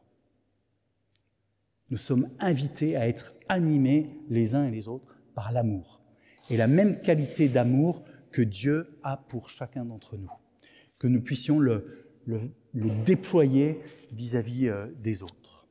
Nous 1.90 1.98
sommes 1.98 2.30
invités 2.40 2.96
à 2.96 3.08
être 3.08 3.36
animés 3.48 4.10
les 4.30 4.56
uns 4.56 4.66
et 4.66 4.72
les 4.72 4.88
autres 4.88 5.18
par 5.36 5.52
l'amour. 5.52 6.02
Et 6.50 6.58
la 6.58 6.68
même 6.68 7.02
qualité 7.02 7.50
d'amour 7.50 8.04
que 8.32 8.42
Dieu 8.42 8.98
a 9.04 9.18
pour 9.18 9.50
chacun 9.50 9.86
d'entre 9.86 10.18
nous. 10.18 10.32
Que 11.00 11.08
nous 11.08 11.22
puissions 11.22 11.60
le, 11.60 12.10
déployer 13.06 13.80
vis-à-vis 14.12 14.68
euh, 14.68 14.88
des 15.00 15.24
autres. 15.24 15.68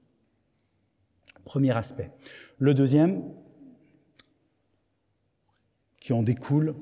Premier 1.44 1.76
aspect. 1.76 2.10
Le 2.58 2.74
deuxième, 2.74 3.22
qui 6.00 6.12
en 6.12 6.22
découle, 6.22 6.74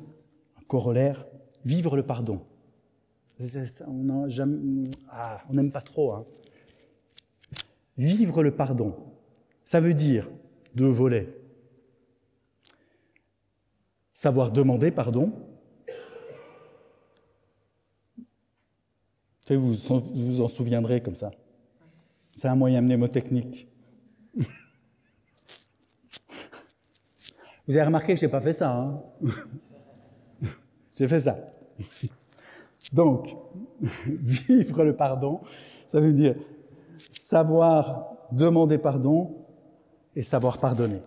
un 0.59 0.65
corollaire, 0.65 1.27
vivre 1.65 1.97
le 1.97 2.05
pardon. 2.05 2.45
On 3.87 4.29
ah, 5.11 5.43
n'aime 5.51 5.73
pas 5.73 5.81
trop. 5.81 6.13
Hein. 6.13 6.27
Vivre 7.97 8.43
le 8.43 8.55
pardon. 8.55 9.12
Ça 9.73 9.81
veut 9.81 9.95
dire 9.95 10.29
deux 10.75 10.91
volets. 10.91 11.35
Savoir 14.13 14.51
demander 14.51 14.91
pardon. 14.91 15.33
Vous 19.49 19.73
vous 19.73 20.41
en 20.43 20.49
souviendrez 20.49 21.01
comme 21.03 21.15
ça. 21.15 21.31
C'est 22.37 22.49
un 22.49 22.55
moyen 22.55 22.83
mnémotechnique. 22.83 23.67
Vous 27.67 27.75
avez 27.75 27.85
remarqué 27.85 28.13
que 28.13 28.21
je 28.21 28.27
n'ai 28.27 28.31
pas 28.31 28.43
fait 28.43 28.53
ça. 28.53 28.77
Hein 28.77 29.03
J'ai 30.99 31.09
fait 31.09 31.21
ça. 31.21 31.39
Donc, 32.93 33.35
vivre 34.07 34.85
le 34.85 34.95
pardon, 34.95 35.41
ça 35.89 35.99
veut 35.99 36.13
dire 36.13 36.35
savoir 37.11 38.19
demander 38.33 38.77
pardon 38.77 39.42
et 40.17 40.23
savoir 40.23 40.59
pardonner. 40.59 41.03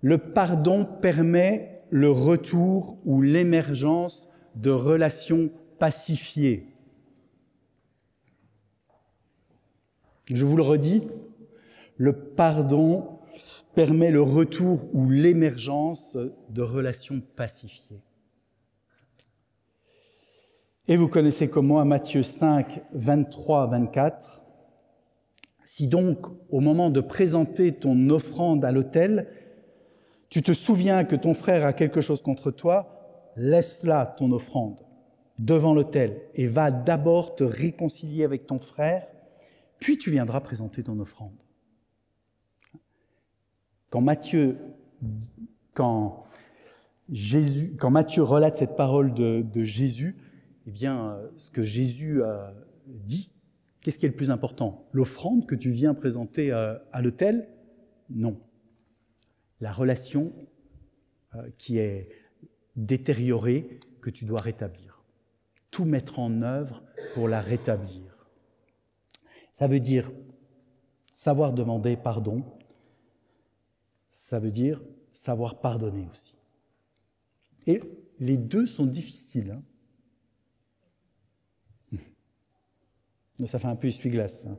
Le 0.00 0.18
pardon 0.18 0.84
permet 0.84 1.82
le 1.90 2.10
retour 2.10 2.98
ou 3.04 3.22
l'émergence 3.22 4.28
de 4.56 4.70
relations 4.70 5.50
pacifiées. 5.78 6.66
Je 10.26 10.44
vous 10.44 10.56
le 10.56 10.62
redis, 10.62 11.06
le 11.96 12.12
pardon 12.12 13.18
permet 13.74 14.10
le 14.10 14.22
retour 14.22 14.94
ou 14.94 15.08
l'émergence 15.08 16.16
de 16.50 16.62
relations 16.62 17.22
pacifiées. 17.36 18.00
Et 20.88 20.96
vous 20.96 21.08
connaissez 21.08 21.48
comme 21.48 21.68
moi 21.68 21.84
Matthieu 21.84 22.22
5, 22.22 22.82
23, 22.92 23.66
24. 23.68 24.41
Si 25.64 25.88
donc, 25.88 26.26
au 26.50 26.60
moment 26.60 26.90
de 26.90 27.00
présenter 27.00 27.72
ton 27.72 28.10
offrande 28.10 28.64
à 28.64 28.72
l'autel, 28.72 29.28
tu 30.28 30.42
te 30.42 30.52
souviens 30.52 31.04
que 31.04 31.16
ton 31.16 31.34
frère 31.34 31.64
a 31.64 31.72
quelque 31.72 32.00
chose 32.00 32.22
contre 32.22 32.50
toi, 32.50 33.32
laisse 33.36 33.82
là 33.82 34.14
ton 34.18 34.32
offrande 34.32 34.80
devant 35.38 35.74
l'autel 35.74 36.20
et 36.34 36.46
va 36.46 36.70
d'abord 36.70 37.34
te 37.34 37.44
réconcilier 37.44 38.24
avec 38.24 38.46
ton 38.46 38.58
frère, 38.58 39.06
puis 39.78 39.98
tu 39.98 40.10
viendras 40.10 40.40
présenter 40.40 40.82
ton 40.82 40.98
offrande. 41.00 41.36
Quand 43.90 44.00
Matthieu, 44.00 44.56
quand 45.74 46.24
Jésus, 47.10 47.76
Matthieu 47.90 48.22
relate 48.22 48.56
cette 48.56 48.76
parole 48.76 49.12
de, 49.12 49.62
Jésus, 49.62 50.16
eh 50.66 50.70
bien, 50.70 51.10
euh, 51.10 51.28
ce 51.36 51.50
que 51.50 51.64
Jésus 51.64 52.22
dit, 52.86 53.32
qu'est-ce 53.82 53.98
qui 53.98 54.06
est 54.06 54.10
le 54.10 54.16
plus 54.16 54.30
important? 54.30 54.88
L'offrande 54.92 55.46
que 55.46 55.54
tu 55.54 55.70
viens 55.70 55.94
présenter 55.94 56.52
euh, 56.52 56.78
à 56.92 57.02
l'autel 57.02 57.48
Non. 58.08 58.40
La 59.60 59.72
relation 59.72 60.32
euh, 61.34 61.48
qui 61.58 61.78
est 61.78 62.08
détériorée 62.76 63.78
que 64.00 64.10
tu 64.10 64.24
dois 64.24 64.40
rétablir. 64.40 65.04
Tout 65.70 65.84
mettre 65.84 66.18
en 66.18 66.42
œuvre 66.42 66.82
pour 67.14 67.28
la 67.28 67.40
rétablir. 67.40 68.30
Ça 69.52 69.66
veut 69.66 69.80
dire 69.80 70.10
savoir 71.12 71.52
demander 71.52 71.96
pardon. 71.96 72.44
Ça 74.10 74.38
veut 74.38 74.50
dire 74.50 74.82
savoir 75.12 75.60
pardonner 75.60 76.08
aussi. 76.10 76.34
Et 77.66 77.80
les 78.18 78.36
deux 78.36 78.66
sont 78.66 78.86
difficiles. 78.86 79.52
Hein. 79.52 79.62
Ça 83.46 83.58
fait 83.58 83.66
un 83.66 83.76
peu 83.76 83.88
essuie-glace. 83.88 84.46
Hein. 84.46 84.58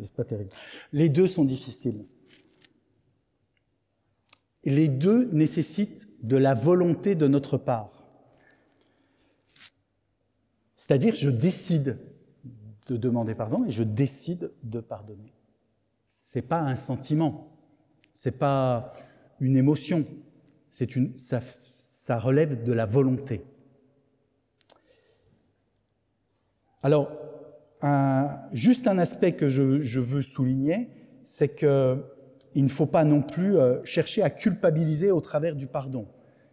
C'est 0.00 0.12
pas, 0.12 0.24
terrible. 0.24 0.50
Les 0.92 1.08
deux 1.08 1.26
sont 1.26 1.44
difficiles. 1.44 2.04
Les 4.64 4.88
deux 4.88 5.28
nécessitent 5.32 6.08
de 6.22 6.36
la 6.36 6.54
volonté 6.54 7.14
de 7.14 7.26
notre 7.26 7.58
part. 7.58 8.04
C'est-à-dire, 10.76 11.14
je 11.14 11.30
décide 11.30 11.98
de 12.86 12.96
demander 12.96 13.34
pardon 13.34 13.64
et 13.64 13.70
je 13.70 13.82
décide 13.82 14.52
de 14.62 14.80
pardonner. 14.80 15.32
C'est 16.06 16.42
pas 16.42 16.60
un 16.60 16.76
sentiment, 16.76 17.56
c'est 18.12 18.38
pas 18.38 18.94
une 19.40 19.56
émotion, 19.56 20.06
ça, 20.70 21.40
ça 21.66 22.18
relève 22.18 22.62
de 22.62 22.72
la 22.72 22.86
volonté. 22.86 23.44
Alors, 26.82 27.10
juste 28.52 28.86
un 28.86 28.98
aspect 28.98 29.32
que 29.32 29.48
je, 29.48 30.00
veux 30.00 30.22
souligner, 30.22 30.88
c'est 31.24 31.54
qu'il 31.56 31.68
ne 31.68 32.68
faut 32.68 32.86
pas 32.86 33.04
non 33.04 33.22
plus 33.22 33.56
euh, 33.56 33.82
chercher 33.84 34.22
à 34.22 34.30
culpabiliser 34.30 35.10
au 35.10 35.20
travers 35.20 35.56
du 35.56 35.66
pardon. 35.66 36.06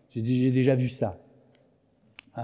J'ai 0.10 0.52
déjà 0.52 0.76
vu 0.76 0.89
ça 0.89 1.18
euh, 2.38 2.42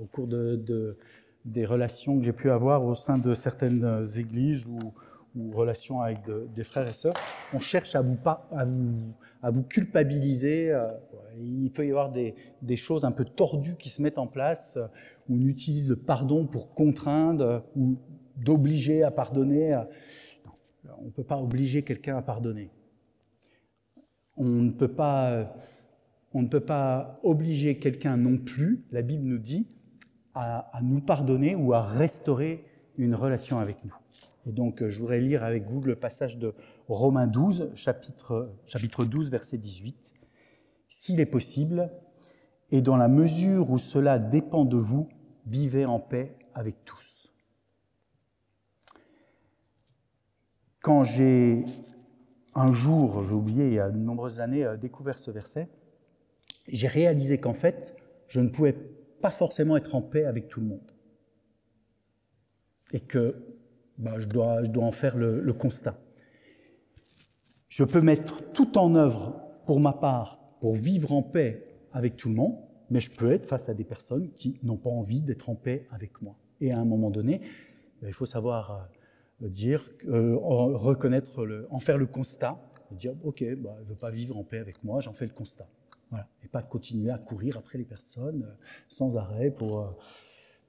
au 0.00 0.06
cours 0.06 0.26
de, 0.26 0.96
des 1.44 1.66
relations 1.66 2.18
que 2.18 2.24
j'ai 2.24 2.32
pu 2.32 2.50
avoir 2.50 2.84
au 2.84 2.94
sein 2.94 3.18
de 3.18 3.34
certaines 3.34 4.06
églises 4.16 4.64
ou, 4.66 4.78
relations 5.52 6.00
avec 6.00 6.18
des 6.54 6.62
frères 6.62 6.88
et 6.88 6.92
sœurs. 6.92 7.14
On 7.52 7.58
cherche 7.58 7.96
à 7.96 8.02
vous 8.02 9.62
culpabiliser. 9.64 10.70
Euh, 10.70 10.92
il 11.36 11.72
peut 11.72 11.84
y 11.84 11.90
avoir 11.90 12.12
des, 12.12 12.36
des, 12.62 12.76
choses 12.76 13.04
un 13.04 13.10
peu 13.10 13.24
tordues 13.24 13.74
qui 13.74 13.88
se 13.88 14.00
mettent 14.00 14.18
en 14.18 14.28
place 14.28 14.78
où 15.28 15.34
on 15.34 15.44
utilise 15.46 15.88
le 15.88 15.96
pardon 15.96 16.46
pour 16.46 16.72
contraindre 16.72 17.64
ou 17.74 17.96
d'obliger 18.36 19.02
à 19.02 19.10
pardonner. 19.10 19.78
on 20.98 21.04
ne 21.04 21.10
peut 21.10 21.24
pas 21.24 21.38
obliger 21.38 21.82
quelqu'un 21.82 22.16
à 22.16 22.22
pardonner. 22.22 22.70
On 24.36 24.44
ne 24.44 24.70
peut 24.70 24.92
pas, 24.92 25.54
on 26.32 26.42
ne 26.42 26.48
peut 26.48 26.60
pas 26.60 27.20
obliger 27.22 27.78
quelqu'un 27.78 28.16
non 28.16 28.38
plus, 28.38 28.84
la 28.90 29.02
Bible 29.02 29.24
nous 29.24 29.38
dit, 29.38 29.68
à, 30.34 30.80
nous 30.82 31.00
pardonner 31.00 31.54
ou 31.54 31.72
à 31.72 31.80
restaurer 31.80 32.64
une 32.98 33.14
relation 33.14 33.60
avec 33.60 33.84
nous. 33.84 33.94
Et 34.46 34.52
donc, 34.52 34.86
je 34.86 34.98
voudrais 34.98 35.20
lire 35.20 35.44
avec 35.44 35.66
vous 35.66 35.80
le 35.80 35.94
passage 35.94 36.38
de 36.38 36.54
Romains 36.88 37.28
12, 37.28 37.70
chapitre, 37.74 38.52
chapitre 38.66 39.04
12, 39.04 39.30
verset 39.30 39.58
18. 39.58 40.12
S'il 40.88 41.20
est 41.20 41.26
possible, 41.26 41.90
et 42.70 42.82
dans 42.82 42.96
la 42.96 43.08
mesure 43.08 43.70
où 43.70 43.78
cela 43.78 44.18
dépend 44.18 44.64
de 44.64 44.76
vous, 44.76 45.08
vivez 45.46 45.86
en 45.86 46.00
paix 46.00 46.36
avec 46.54 46.84
tous. 46.84 47.13
Quand 50.84 51.02
j'ai 51.02 51.64
un 52.54 52.70
jour, 52.70 53.24
j'ai 53.24 53.32
oublié, 53.32 53.68
il 53.68 53.72
y 53.72 53.78
a 53.78 53.90
de 53.90 53.96
nombreuses 53.96 54.40
années, 54.40 54.66
euh, 54.66 54.76
découvert 54.76 55.18
ce 55.18 55.30
verset, 55.30 55.66
j'ai 56.68 56.88
réalisé 56.88 57.38
qu'en 57.38 57.54
fait, 57.54 57.96
je 58.28 58.38
ne 58.40 58.50
pouvais 58.50 58.74
pas 59.22 59.30
forcément 59.30 59.78
être 59.78 59.94
en 59.94 60.02
paix 60.02 60.26
avec 60.26 60.46
tout 60.48 60.60
le 60.60 60.66
monde. 60.66 60.92
Et 62.92 63.00
que 63.00 63.34
bah, 63.96 64.16
je, 64.18 64.26
dois, 64.26 64.62
je, 64.62 64.68
dois, 64.68 64.84
en 64.84 64.92
faire 64.92 65.16
le, 65.16 65.40
le 65.40 65.52
constat. 65.54 65.96
Je 67.70 67.84
peux 67.84 68.02
mettre 68.02 68.52
tout 68.52 68.76
en 68.76 68.94
œuvre 68.94 69.40
pour 69.64 69.80
ma 69.80 69.94
part, 69.94 70.38
pour 70.60 70.76
vivre 70.76 71.14
en 71.14 71.22
paix 71.22 71.66
avec 71.94 72.18
tout 72.18 72.28
le 72.28 72.34
monde, 72.34 72.58
mais 72.90 73.00
je 73.00 73.10
peux 73.10 73.32
être 73.32 73.46
face 73.46 73.70
à 73.70 73.74
des 73.74 73.84
personnes 73.84 74.28
qui 74.36 74.60
n'ont 74.62 74.76
pas 74.76 74.90
envie 74.90 75.22
d'être 75.22 75.48
en 75.48 75.54
paix 75.54 75.86
avec 75.92 76.20
moi. 76.20 76.36
Et 76.60 76.72
à 76.72 76.78
un 76.78 76.84
moment 76.84 77.08
donné, 77.08 77.40
il 78.02 78.12
faut 78.12 78.26
savoir 78.26 78.70
euh, 78.70 79.03
dire, 79.40 79.88
euh, 80.08 80.36
reconnaître, 80.36 81.46
en 81.70 81.80
faire 81.80 81.98
le 81.98 82.06
constat, 82.06 82.58
dire 82.90 83.14
ok, 83.24 83.44
bah, 83.56 83.74
elle 83.76 83.84
ne 83.84 83.88
veut 83.88 83.94
pas 83.94 84.10
vivre 84.10 84.36
en 84.38 84.44
paix 84.44 84.58
avec 84.58 84.82
moi, 84.84 85.00
j'en 85.00 85.12
fais 85.12 85.26
le 85.26 85.32
constat. 85.32 85.68
Voilà. 86.10 86.28
Et 86.44 86.48
pas 86.48 86.62
continuer 86.62 87.10
à 87.10 87.18
courir 87.18 87.56
après 87.58 87.78
les 87.78 87.84
personnes 87.84 88.44
euh, 88.44 88.64
sans 88.88 89.16
arrêt 89.16 89.50
pour. 89.50 89.80
Euh, 89.80 89.90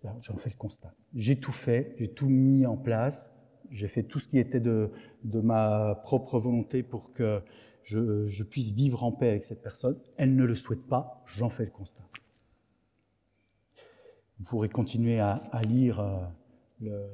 bah, 0.04 0.16
j'en 0.22 0.38
fais 0.38 0.50
le 0.50 0.56
constat. 0.56 0.94
J'ai 1.14 1.40
tout 1.40 1.52
fait, 1.52 1.96
j'ai 1.98 2.10
tout 2.10 2.30
mis 2.30 2.66
en 2.66 2.78
place, 2.78 3.30
j'ai 3.72 3.88
fait 3.88 4.04
tout 4.04 4.20
ce 4.20 4.28
qui 4.28 4.38
était 4.38 4.60
de, 4.60 4.92
de 5.24 5.40
ma 5.42 6.00
propre 6.04 6.40
volonté 6.40 6.84
pour 6.84 7.12
que 7.14 7.42
je, 7.84 8.26
je, 8.26 8.44
puisse 8.44 8.72
vivre 8.72 9.04
en 9.04 9.12
paix 9.12 9.30
avec 9.30 9.44
cette 9.44 9.62
personne. 9.62 9.98
Elle 10.18 10.36
ne 10.36 10.44
le 10.44 10.56
souhaite 10.56 10.86
pas, 10.88 11.24
j'en 11.26 11.50
fais 11.50 11.66
le 11.66 11.72
constat. 11.72 12.04
Vous 14.38 14.46
pourrez 14.46 14.70
continuer 14.70 15.20
à, 15.20 15.34
à 15.52 15.64
lire 15.64 16.04
le, 16.82 17.08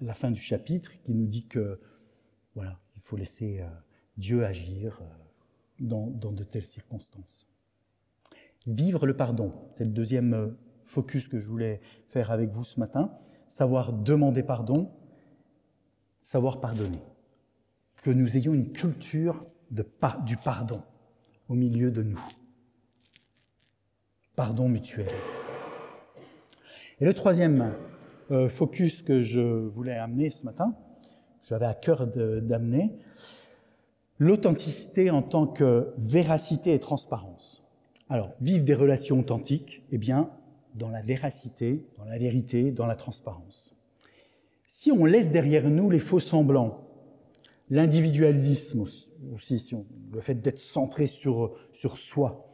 la, 0.00 0.14
fin 0.14 0.30
du 0.30 0.40
chapitre 0.40 0.92
qui 1.02 1.14
nous 1.14 1.26
dit 1.26 1.46
que 1.46 1.80
voilà, 2.54 2.78
il 2.96 3.02
faut 3.02 3.16
laisser 3.16 3.60
euh, 3.60 3.68
Dieu 4.16 4.44
agir 4.44 5.00
euh, 5.00 5.04
dans, 5.80 6.08
de 6.10 6.44
telles 6.44 6.64
circonstances. 6.64 7.48
Vivre 8.66 9.06
le 9.06 9.16
pardon, 9.16 9.52
c'est 9.74 9.84
le 9.84 9.90
deuxième 9.90 10.34
euh, 10.34 10.48
focus 10.84 11.28
que 11.28 11.38
je 11.38 11.46
voulais 11.46 11.80
faire 12.08 12.30
avec 12.30 12.50
vous 12.50 12.64
ce 12.64 12.80
matin. 12.80 13.12
Savoir 13.48 13.92
demander 13.92 14.42
pardon, 14.42 14.90
savoir 16.22 16.60
pardonner. 16.60 17.02
Que 18.02 18.10
nous 18.10 18.36
ayons 18.36 18.54
une 18.54 18.72
culture 18.72 19.46
du 19.70 20.36
pardon 20.36 20.82
au 21.48 21.54
milieu 21.54 21.90
de 21.90 22.02
nous. 22.02 22.22
Pardon 24.36 24.68
mutuel. 24.68 25.08
Et 27.00 27.04
le 27.04 27.14
troisième 27.14 27.74
focus 28.48 29.02
que 29.02 29.20
je 29.20 29.40
voulais 29.40 29.96
amener 29.96 30.30
ce 30.30 30.44
matin, 30.44 30.74
j'avais 31.48 31.66
à 31.66 31.74
cœur 31.74 32.06
d'amener, 32.06 32.92
l'authenticité 34.18 35.10
en 35.10 35.22
tant 35.22 35.46
que 35.46 35.92
véracité 35.98 36.74
et 36.74 36.80
transparence. 36.80 37.62
Alors, 38.08 38.32
vivre 38.40 38.64
des 38.64 38.74
relations 38.74 39.20
authentiques, 39.20 39.82
eh 39.92 39.98
bien, 39.98 40.30
dans 40.74 40.88
la 40.88 41.00
véracité, 41.00 41.84
dans 41.98 42.04
la 42.04 42.18
vérité, 42.18 42.70
dans 42.72 42.86
la 42.86 42.96
transparence. 42.96 43.74
Si 44.66 44.92
on 44.92 45.04
laisse 45.04 45.30
derrière 45.30 45.68
nous 45.68 45.90
les 45.90 45.98
faux 45.98 46.20
semblants, 46.20 46.84
l'individualisme 47.70 48.80
aussi, 48.80 49.08
aussi 49.34 49.74
le 50.12 50.20
fait 50.20 50.34
d'être 50.34 50.58
centré 50.58 51.06
sur, 51.06 51.54
sur 51.72 51.98
soi, 51.98 52.47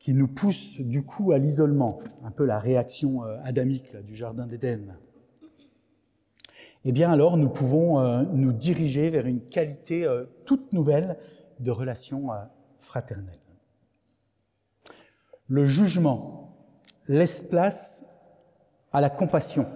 qui 0.00 0.14
nous 0.14 0.26
pousse 0.26 0.80
du 0.80 1.04
coup 1.04 1.32
à 1.32 1.38
l'isolement, 1.38 2.00
un 2.24 2.30
peu 2.30 2.44
la 2.44 2.58
réaction 2.58 3.24
euh, 3.24 3.36
adamique 3.44 3.96
du 3.96 4.16
Jardin 4.16 4.46
d'Éden, 4.46 4.96
eh 6.86 6.92
bien 6.92 7.12
alors 7.12 7.36
nous 7.36 7.50
pouvons 7.50 8.00
euh, 8.00 8.22
nous 8.32 8.52
diriger 8.52 9.10
vers 9.10 9.26
une 9.26 9.42
qualité 9.42 10.04
euh, 10.04 10.24
toute 10.46 10.72
nouvelle 10.72 11.18
de 11.60 11.70
relation 11.70 12.28
fraternelle. 12.78 13.38
Le 15.46 15.66
jugement 15.66 16.56
laisse 17.06 17.42
place 17.42 18.02
à 18.92 19.02
la 19.02 19.10
compassion. 19.10 19.66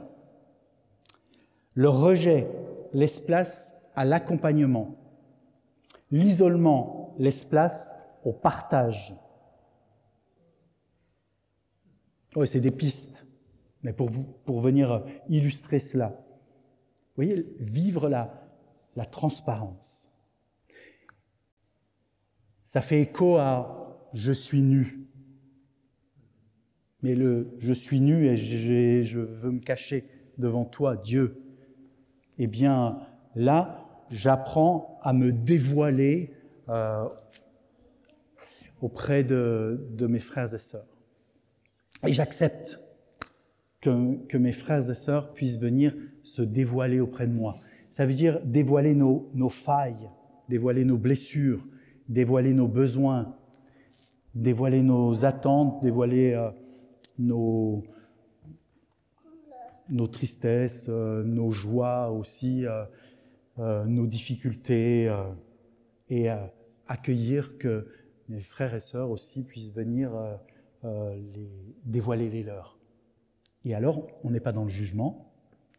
Le 1.74 1.90
rejet 1.90 2.48
laisse 2.94 3.20
place 3.20 3.74
à 3.94 4.06
l'accompagnement. 4.06 4.96
L'isolement 6.10 7.14
laisse 7.18 7.44
place 7.44 7.92
au 8.24 8.32
partage. 8.32 9.14
Oui, 12.36 12.48
c'est 12.48 12.60
des 12.60 12.70
pistes, 12.70 13.26
mais 13.82 13.92
pour, 13.92 14.10
vous, 14.10 14.24
pour 14.44 14.60
venir 14.60 15.04
illustrer 15.28 15.78
cela. 15.78 16.08
Vous 16.08 17.22
voyez, 17.22 17.46
vivre 17.60 18.08
la, 18.08 18.50
transparence. 19.10 20.04
Ça 22.64 22.80
fait 22.80 23.00
écho 23.00 23.36
à 23.36 24.08
je 24.14 24.32
suis 24.32 24.62
nu. 24.62 25.06
Mais 27.02 27.14
le 27.14 27.54
je 27.58 27.72
suis 27.72 28.00
nu 28.00 28.26
et 28.26 28.36
je 28.36 29.20
veux 29.20 29.50
me 29.50 29.60
cacher 29.60 30.08
devant 30.38 30.64
toi, 30.64 30.96
Dieu. 30.96 31.40
Eh 32.38 32.46
bien, 32.46 33.00
là, 33.34 33.84
j'apprends 34.10 34.98
à 35.02 35.12
me 35.12 35.32
dévoiler 35.32 36.32
euh, 36.68 37.04
auprès 38.80 39.24
de, 39.24 40.06
mes 40.08 40.18
frères 40.18 40.52
et 40.54 40.58
sœurs. 40.58 40.93
Et 42.06 42.12
j'accepte 42.12 42.80
que, 43.80 44.36
mes 44.36 44.52
frères 44.52 44.90
et 44.90 44.94
sœurs 44.94 45.32
puissent 45.32 45.58
venir 45.58 45.94
se 46.22 46.42
dévoiler 46.42 47.00
auprès 47.00 47.26
de 47.26 47.32
moi. 47.32 47.58
Ça 47.90 48.06
veut 48.06 48.14
dire 48.14 48.40
dévoiler 48.44 48.94
nos, 48.94 49.48
failles, 49.50 50.08
dévoiler 50.48 50.84
nos 50.84 50.96
blessures, 50.96 51.66
dévoiler 52.08 52.52
nos 52.54 52.68
besoins, 52.68 53.36
dévoiler 54.34 54.82
nos 54.82 55.24
attentes, 55.24 55.82
dévoiler 55.82 56.34
euh, 56.34 56.50
nos, 57.18 57.84
tristesses, 60.08 60.86
euh, 60.88 61.22
nos 61.22 61.50
joies 61.50 62.10
aussi, 62.10 62.64
euh, 63.58 63.84
nos 63.84 64.06
difficultés, 64.06 65.14
et 66.10 66.28
accueillir 66.88 67.56
que 67.58 67.86
mes 68.28 68.40
frères 68.40 68.74
et 68.74 68.80
sœurs 68.80 69.10
aussi 69.10 69.42
puissent 69.42 69.72
venir 69.72 70.10
les, 70.84 71.50
dévoiler 71.84 72.30
les 72.30 72.42
leurs. 72.42 72.78
Et 73.64 73.74
alors, 73.74 74.06
on 74.22 74.30
n'est 74.30 74.40
pas 74.40 74.52
dans 74.52 74.64
le 74.64 74.70
jugement, 74.70 75.32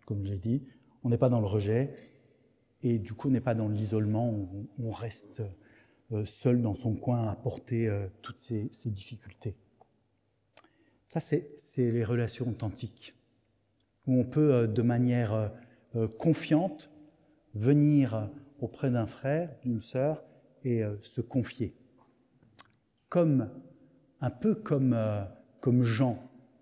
comme 0.06 0.26
j'ai 0.26 0.38
dit, 0.38 0.63
on 1.04 1.10
n'est 1.10 1.18
pas 1.18 1.30
dans 1.30 1.39
le 1.39 1.46
rejet, 1.46 1.94
et 2.82 3.00
du 3.00 3.13
coup, 3.13 3.28
on 3.28 3.32
n'est 3.32 3.41
pas 3.41 3.56
dans 3.56 3.70
l'isolement, 3.70 4.30
où 4.32 4.68
on 4.80 4.89
reste 4.89 5.44
seul 6.26 6.62
dans 6.62 6.74
son 6.74 6.96
coin 6.96 7.28
à 7.28 7.36
porter 7.36 7.91
toutes 8.22 8.38
ces, 8.38 8.70
ces 8.72 8.89
difficultés. 8.89 9.56
Ça, 11.08 11.20
c'est 11.20 11.56
les 11.78 12.04
relations 12.04 12.50
authentiques, 12.50 13.15
où 14.08 14.20
on 14.20 14.24
peut, 14.24 14.68
de 14.68 14.82
manière 14.82 15.52
confiante, 16.18 16.89
venir 17.56 18.30
auprès 18.60 18.91
d'un 18.91 19.08
frère, 19.08 19.50
d'une 19.63 19.82
sœur 19.82 20.24
et 20.63 20.84
euh, 20.84 20.96
se 21.02 21.22
confier. 21.22 21.74
Comme, 23.10 23.50
un 24.26 24.32
peu 24.32 24.56
comme, 24.56 24.94
euh, 24.94 25.24
comme 25.60 25.84
Jean 25.84 26.18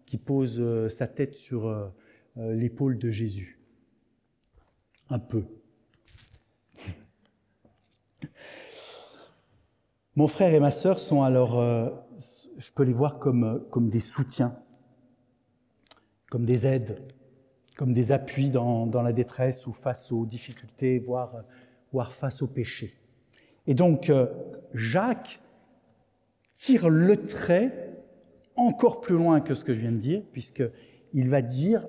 qui 0.05 0.17
pose 0.17 0.59
euh, 0.59 0.89
sa 0.89 1.07
tête 1.07 1.35
sur 1.35 1.91
l'épaule 2.35 2.97
de 2.97 3.09
Jésus. 3.09 3.59
Un 5.09 5.19
peu. 5.19 5.45
Mon 10.15 10.27
frère 10.27 10.53
et 10.53 10.59
ma 10.59 10.71
sœur 10.71 10.99
sont 10.99 11.21
alors, 11.21 11.61
je 12.57 12.71
peux 12.71 12.81
les 12.81 12.93
voir 12.93 13.19
comme, 13.19 13.63
comme 13.69 13.89
des 13.89 13.99
soutiens, 13.99 14.57
comme 16.31 16.45
des 16.45 16.65
aides, 16.65 16.99
comme 17.77 17.93
des 17.93 18.11
appuis 18.11 18.49
dans, 18.49 18.87
dans, 18.87 19.03
la 19.03 19.13
détresse 19.13 19.67
ou 19.67 19.73
face 19.73 20.11
aux 20.11 20.25
difficultés, 20.25 20.97
voire, 20.97 21.43
voire 21.91 22.13
face 22.13 22.41
au 22.41 22.47
péché. 22.47 22.97
Et 23.67 23.73
donc, 23.73 24.09
euh, 24.09 24.27
Jacques 24.73 25.39
tire 26.63 26.89
le 26.89 27.25
trait 27.25 27.93
encore 28.55 29.01
plus 29.01 29.15
loin 29.15 29.41
que 29.41 29.53
ce 29.53 29.65
que 29.65 29.73
je 29.73 29.81
viens 29.81 29.91
de 29.91 29.97
dire, 29.97 30.23
puisqu'il 30.31 31.29
va 31.29 31.41
dire 31.41 31.85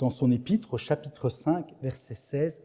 dans 0.00 0.10
son 0.10 0.32
épître, 0.32 0.76
chapitre 0.76 1.28
5, 1.28 1.72
verset 1.82 2.16
16, 2.16 2.62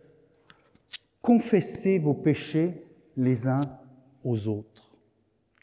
Confessez 1.22 2.00
vos 2.00 2.16
péchés 2.16 2.84
les 3.16 3.48
uns 3.48 3.80
aux 4.24 4.48
autres 4.48 4.98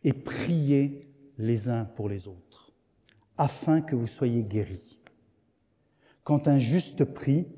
et 0.05 0.12
priez 0.12 1.11
les 1.38 1.68
uns 1.68 1.85
pour 1.85 2.09
les 2.09 2.29
autres, 2.29 2.72
afin 3.37 3.81
que 3.81 3.96
vous 3.96 4.07
soyez 4.07 4.44
guéris. 4.44 5.00
Quand 6.22 6.46
un 6.46 6.59
juste 6.59 7.05
prie, 7.05 7.48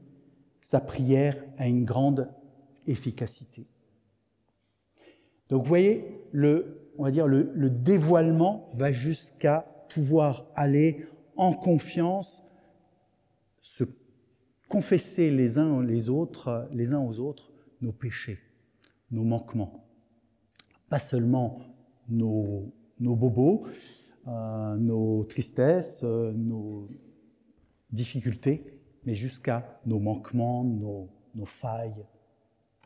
sa 0.63 0.81
prière 0.81 1.37
a 1.59 1.69
une 1.69 1.85
grande 1.85 2.33
efficacité. 2.87 3.67
Donc 5.51 5.63
vous 5.63 5.69
voyez, 5.69 6.25
le, 6.33 6.82
on 6.99 7.05
va 7.05 7.11
dire 7.11 7.27
le, 7.27 7.51
le 7.55 7.71
dévoilement 7.71 8.71
va 8.75 8.93
jusqu'à 8.93 9.67
pouvoir 9.89 10.47
aller 10.55 11.07
en 11.37 11.53
confiance, 11.53 12.43
se 13.61 13.85
confesser 14.69 15.31
les 15.31 15.59
uns 15.59 15.83
les 15.83 16.09
autres, 16.09 16.69
les 16.73 16.93
uns 16.93 17.01
aux 17.01 17.21
autres, 17.21 17.53
nos 17.81 17.93
péchés, 17.93 18.39
nos 19.11 19.25
manquements. 19.25 19.85
Pas 20.89 20.99
seulement 20.99 21.61
nos, 22.09 22.73
nos 23.01 23.17
bobos, 23.17 23.67
euh, 24.29 24.77
nos 24.77 25.25
tristesses, 25.25 26.01
euh, 26.05 26.33
nos, 26.33 26.89
difficultés, 27.93 28.81
mais 29.05 29.15
jusqu'à 29.15 29.81
nos 29.87 30.01
manquements, 30.01 30.65
nos, 30.65 31.09
nos 31.35 31.45
failles, 31.45 32.07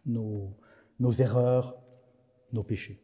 nos, 0.04 0.52
nos, 0.98 1.12
erreurs, 1.12 1.76
nos 2.52 2.62
péchés. 2.62 3.00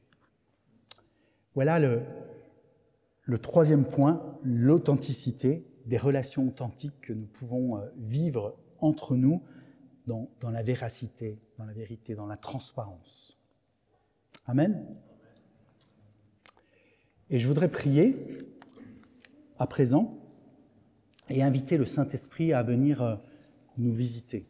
Voilà 1.54 1.78
le, 1.78 3.38
troisième 3.38 3.84
point, 3.84 4.38
l'authenticité, 4.42 5.66
des 5.86 5.98
relations 5.98 6.46
authentiques 6.46 7.00
que 7.02 7.12
nous 7.12 7.26
pouvons 7.26 7.76
euh, 7.76 7.88
vivre 7.96 8.56
entre 8.78 9.16
nous 9.16 9.42
dans, 10.06 10.30
dans 10.40 10.50
la 10.50 10.62
véracité, 10.62 11.38
dans 11.58 11.64
la 11.64 11.72
vérité, 11.72 12.14
dans 12.14 12.26
la 12.26 12.36
transparence. 12.36 13.36
Amen. 14.46 14.86
Et 17.30 17.38
je 17.38 17.48
voudrais 17.48 17.70
prier 17.70 18.38
à 19.58 19.66
présent 19.66 20.18
et 21.28 21.42
inviter 21.42 21.76
le 21.76 21.84
Saint-Esprit 21.84 22.52
à 22.52 22.62
venir 22.62 23.02
euh, 23.02 23.16
nous 23.78 23.92
visiter. 23.92 24.46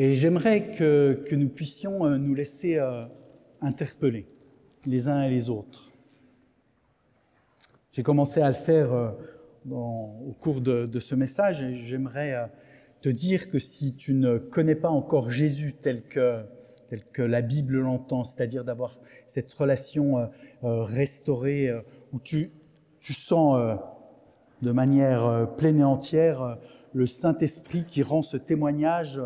Et 0.00 0.12
j'aimerais 0.12 0.70
que, 0.76 1.24
nous 1.32 1.48
puissions 1.48 2.06
euh, 2.06 2.18
nous 2.18 2.32
laisser 2.32 2.76
euh, 2.76 3.04
interpeller 3.60 4.28
les 4.86 5.08
uns 5.08 5.24
et 5.24 5.28
les 5.28 5.50
autres. 5.50 5.92
J'ai 7.90 8.04
commencé 8.04 8.40
à 8.40 8.48
le 8.48 8.54
faire 8.54 9.14
dans, 9.64 10.14
au 10.24 10.32
cours 10.38 10.60
de, 10.60 11.00
ce 11.00 11.16
message 11.16 11.62
et 11.62 11.74
j'aimerais 11.74 12.48
te 13.00 13.08
dire 13.08 13.50
que 13.50 13.58
si 13.58 13.94
tu 13.94 14.14
ne 14.14 14.38
connais 14.38 14.76
pas 14.76 14.88
encore 14.88 15.32
Jésus 15.32 15.74
tel 15.82 16.02
que 16.04 17.22
la 17.22 17.42
Bible 17.42 17.78
l'entend, 17.78 18.24
c'est-à-dire 18.24 18.64
d'avoir 18.64 18.98
cette 19.26 19.52
relation 19.52 20.18
euh, 20.18 20.26
euh, 20.64 20.82
restaurée 20.82 21.68
euh, 21.68 21.80
où 22.12 22.20
tu 22.20 22.50
sens 23.00 23.78
de 24.60 24.70
manière 24.70 25.48
pleine 25.56 25.78
et 25.78 25.84
entière 25.84 26.58
le 26.92 27.06
Saint-Esprit 27.06 27.86
qui 27.86 28.02
rend 28.02 28.22
ce 28.22 28.36
témoignage 28.36 29.20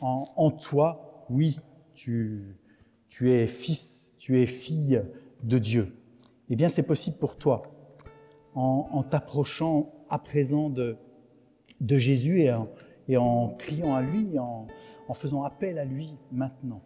en, 0.00 0.50
toi. 0.50 1.26
Oui, 1.30 1.58
tu, 1.94 2.56
tu 3.08 3.32
es 3.32 3.46
fils, 3.46 4.14
tu 4.18 4.40
es 4.42 4.46
fille 4.46 5.02
de 5.42 5.58
Dieu. 5.58 5.96
Eh 6.50 6.56
bien, 6.56 6.68
c'est 6.68 6.82
possible 6.82 7.16
pour 7.16 7.36
toi 7.36 7.62
en, 8.54 8.88
en 8.92 9.02
t'approchant 9.02 9.92
à 10.10 10.18
présent 10.18 10.68
de, 10.70 10.96
de 11.80 11.98
Jésus 11.98 12.42
et 13.08 13.16
en, 13.16 13.48
criant 13.58 13.94
à 13.94 14.02
lui, 14.02 14.38
en, 14.38 14.66
en 15.08 15.14
faisant 15.14 15.44
appel 15.44 15.78
à 15.78 15.84
lui 15.84 16.16
maintenant 16.30 16.82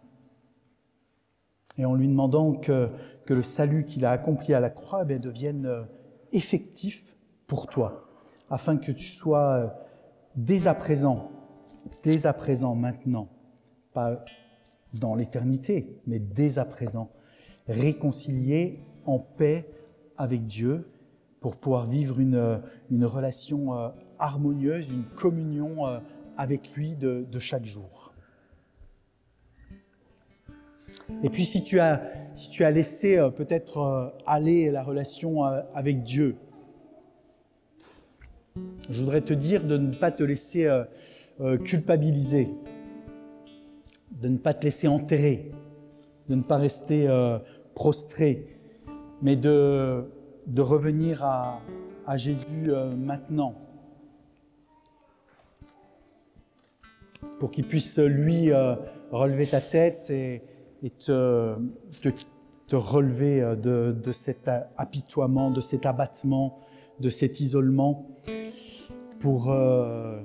et 1.79 1.85
en 1.85 1.95
lui 1.95 2.07
demandant 2.07 2.53
que, 2.53 2.89
que 3.25 3.33
le 3.33 3.41
salut 3.41 3.85
qu'il 3.85 4.05
a 4.05 4.11
accompli 4.11 4.53
à 4.53 4.59
la 4.59 4.69
croix 4.69 5.05
eh 5.09 5.17
devienne 5.17 5.65
euh, 5.65 5.83
effectif 6.33 7.15
pour 7.47 7.67
toi, 7.67 8.09
afin 8.49 8.77
que 8.77 8.91
tu 8.91 9.07
sois 9.07 9.53
euh, 9.53 9.67
dès 10.35 10.67
à 10.67 10.75
présent, 10.75 11.31
dès 12.03 12.25
à 12.25 12.33
présent, 12.33 12.75
maintenant, 12.75 13.29
pas 13.93 14.23
dans 14.93 15.15
l'éternité, 15.15 15.99
mais 16.07 16.19
dès 16.19 16.57
à 16.57 16.65
présent, 16.65 17.11
réconcilié 17.67 18.79
en 19.05 19.19
paix 19.19 19.69
avec 20.17 20.45
Dieu 20.45 20.89
pour 21.39 21.55
pouvoir 21.55 21.87
vivre 21.87 22.19
une, 22.19 22.35
euh, 22.35 22.57
une 22.89 23.05
relation 23.05 23.91
harmonieuse, 24.19 24.91
une 24.91 25.05
communion 25.15 26.01
avec 26.39 26.73
lui 26.73 26.95
de, 26.95 27.27
chaque 27.37 27.65
jour. 27.65 28.13
Et 31.21 31.29
puis 31.29 31.43
si 31.43 31.63
tu 31.63 31.81
as, 31.81 32.01
si 32.37 32.49
tu 32.49 32.63
as 32.63 32.71
laissé 32.71 33.17
euh, 33.17 33.29
peut-être 33.29 33.79
euh, 33.79 34.09
aller 34.25 34.71
la 34.71 34.83
relation 34.83 35.45
euh, 35.45 35.61
avec 35.75 36.03
Dieu, 36.03 36.37
je 38.89 39.01
voudrais 39.01 39.19
te 39.19 39.33
dire 39.33 39.65
de 39.65 39.77
ne 39.77 39.93
pas 39.93 40.13
te 40.13 40.23
laisser 40.23 40.65
culpabiliser, 41.63 42.49
de 44.11 44.27
ne 44.27 44.37
pas 44.37 44.53
te 44.53 44.65
laisser 44.65 44.87
enterrer, 44.87 45.51
de 46.27 46.35
ne 46.35 46.41
pas 46.41 46.57
rester 46.57 47.07
prostré, 47.75 48.59
mais 49.21 49.35
de, 49.35 50.03
de 50.47 50.61
revenir 50.61 51.23
à, 51.23 51.61
à 52.05 52.17
Jésus 52.17 52.71
maintenant. 52.97 53.55
Pour 57.39 57.51
qu'il 57.51 57.65
puisse, 57.65 57.99
lui, 57.99 58.51
relever 59.11 59.49
ta 59.49 59.61
tête 59.61 60.09
et, 60.09 60.41
te, 60.99 61.55
te, 62.67 62.75
relever 62.75 63.41
euh, 63.41 63.55
de, 63.55 63.95
de, 64.03 64.11
cet 64.11 64.49
apitoiement, 64.77 65.51
de 65.51 65.61
cet 65.61 65.85
abattement, 65.85 66.59
de 66.99 67.09
cet 67.09 67.39
isolement, 67.39 68.07
pour 69.19 69.51
euh, 69.51 70.21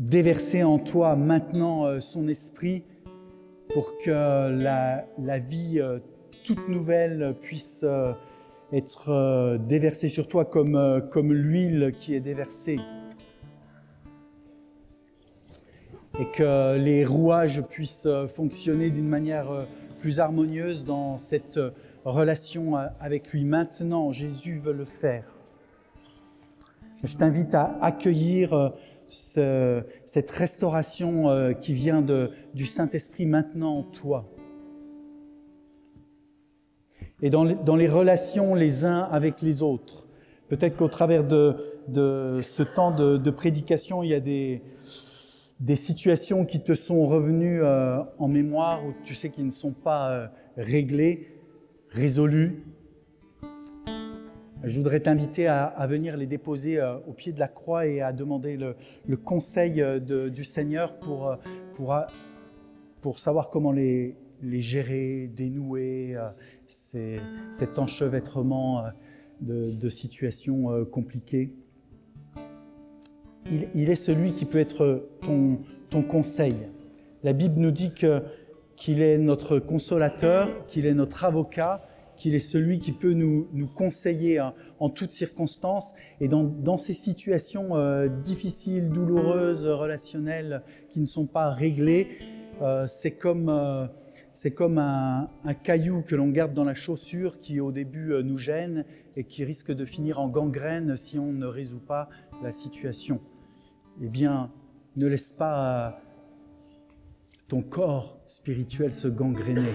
déverser 0.00 0.64
en 0.64 0.78
toi 0.78 1.14
maintenant 1.14 1.86
euh, 1.86 2.00
son 2.00 2.26
esprit, 2.26 2.82
pour 3.72 3.96
que 3.98 4.10
la, 4.10 5.06
la 5.16 5.38
vie 5.38 5.80
toute 6.44 6.68
nouvelle 6.68 7.36
puisse 7.40 7.84
être 8.72 9.58
déversée 9.68 10.08
sur 10.08 10.26
toi 10.26 10.44
comme, 10.44 11.08
comme 11.12 11.32
l'huile 11.32 11.92
qui 11.96 12.16
est 12.16 12.20
déversée. 12.20 12.78
et 16.20 16.26
que 16.26 16.76
les 16.76 17.06
rouages 17.06 17.62
puissent 17.62 18.06
euh, 18.06 18.26
fonctionner 18.28 18.90
d'une 18.90 19.08
manière 19.08 19.50
euh, 19.50 19.62
plus 20.00 20.20
harmonieuse 20.20 20.84
dans 20.84 21.16
cette 21.16 21.56
euh, 21.56 21.70
relation 22.04 22.74
avec 23.00 23.32
lui. 23.32 23.44
Maintenant, 23.44 24.12
Jésus 24.12 24.58
veut 24.58 24.74
le 24.74 24.84
faire. 24.84 25.24
Je 27.04 27.16
t'invite 27.16 27.54
à 27.54 27.78
accueillir 27.80 28.74
cette 29.10 30.30
restauration 30.30 31.54
qui 31.60 31.74
vient 31.74 32.02
de, 32.02 32.30
du 32.54 32.64
Saint-Esprit 32.64 33.26
maintenant 33.26 33.78
en 33.78 33.82
toi. 33.82 34.28
Et 37.22 37.30
dans 37.30 37.44
les, 37.44 37.54
dans 37.54 37.76
les, 37.76 37.88
relations 37.88 38.54
les 38.54 38.84
uns 38.84 39.00
avec 39.00 39.42
les 39.42 39.62
autres. 39.62 40.06
Peut-être 40.48 40.76
qu'au 40.76 40.88
travers 40.88 41.24
de, 41.24 41.82
de, 41.88 42.38
ce 42.40 42.62
temps 42.62 42.90
de, 42.90 43.16
de 43.16 43.30
prédication, 43.30 44.02
il 44.02 44.10
y 44.10 44.14
a 44.14 44.20
des, 44.20 44.62
des 45.60 45.76
situations 45.76 46.46
qui 46.46 46.60
te 46.60 46.72
sont 46.72 47.04
revenues 47.04 47.62
euh, 47.62 48.02
en 48.18 48.28
mémoire 48.28 48.84
ou 48.84 48.94
tu 49.04 49.14
sais 49.14 49.28
qui 49.28 49.42
ne 49.42 49.50
sont 49.50 49.72
pas 49.72 50.10
euh, 50.10 50.26
réglées, 50.56 51.28
résolues. 51.90 52.64
Je 54.62 54.76
voudrais 54.76 55.00
t'inviter 55.00 55.46
à, 55.46 55.86
venir 55.88 56.16
les 56.16 56.26
déposer 56.26 56.78
euh, 56.78 56.96
au 57.08 57.12
pied 57.12 57.32
de 57.32 57.40
la 57.40 57.48
croix 57.48 57.86
et 57.86 58.02
à 58.02 58.12
demander 58.12 58.58
le, 58.58 59.16
conseil 59.16 59.82
du 60.00 60.44
Seigneur 60.44 60.98
pour, 60.98 61.36
pour, 61.74 61.96
pour 63.00 63.18
savoir 63.18 63.48
comment 63.48 63.72
les, 63.72 64.16
gérer, 64.42 65.30
dénouer 65.34 66.16
cet 66.66 67.78
enchevêtrement 67.78 68.84
de, 69.40 69.88
situations 69.88 70.84
compliquées 70.86 71.54
il, 73.74 73.90
est 73.90 73.96
celui 73.96 74.32
qui 74.34 74.44
peut 74.44 74.58
être 74.58 75.08
ton 75.20 76.02
conseil. 76.02 76.56
La 77.22 77.32
Bible 77.32 77.60
nous 77.60 77.70
dit 77.70 77.92
qu'il 78.76 79.02
est 79.02 79.18
notre 79.18 79.58
consolateur, 79.58 80.66
qu'il 80.66 80.86
est 80.86 80.94
notre 80.94 81.24
avocat, 81.24 81.82
qu'il 82.20 82.34
est 82.34 82.38
celui 82.38 82.78
qui 82.78 82.92
peut 82.92 83.14
nous, 83.14 83.48
conseiller 83.74 84.40
en, 84.78 84.90
toutes 84.90 85.12
circonstances. 85.12 85.92
Et 86.20 86.28
dans, 86.28 86.76
ces 86.76 86.92
situations 86.92 87.76
euh, 87.76 88.08
difficiles, 88.08 88.90
douloureuses, 88.90 89.66
relationnelles, 89.66 90.62
qui 90.90 91.00
ne 91.00 91.06
sont 91.06 91.26
pas 91.26 91.50
réglées, 91.50 92.18
euh, 92.60 92.86
c'est 92.86 93.12
comme, 93.12 93.48
euh, 93.48 93.86
c'est 94.34 94.50
comme 94.50 94.76
un, 94.76 95.30
un, 95.44 95.54
caillou 95.54 96.02
que 96.02 96.14
l'on 96.14 96.28
garde 96.28 96.52
dans 96.52 96.64
la 96.64 96.74
chaussure 96.74 97.40
qui 97.40 97.58
au 97.58 97.72
début 97.72 98.12
nous 98.22 98.36
gêne 98.36 98.84
et 99.16 99.24
qui 99.24 99.42
risque 99.42 99.72
de 99.72 99.86
finir 99.86 100.20
en 100.20 100.28
gangrène 100.28 100.96
si 100.96 101.18
on 101.18 101.32
ne 101.32 101.46
résout 101.46 101.80
pas 101.80 102.10
la 102.42 102.52
situation 102.52 103.18
eh 104.02 104.08
bien, 104.08 104.50
ne 104.96 105.06
laisse 105.06 105.32
pas 105.32 106.00
ton 107.48 107.62
corps 107.62 108.20
spirituel 108.26 108.92
se 108.92 109.08
gangréner. 109.08 109.74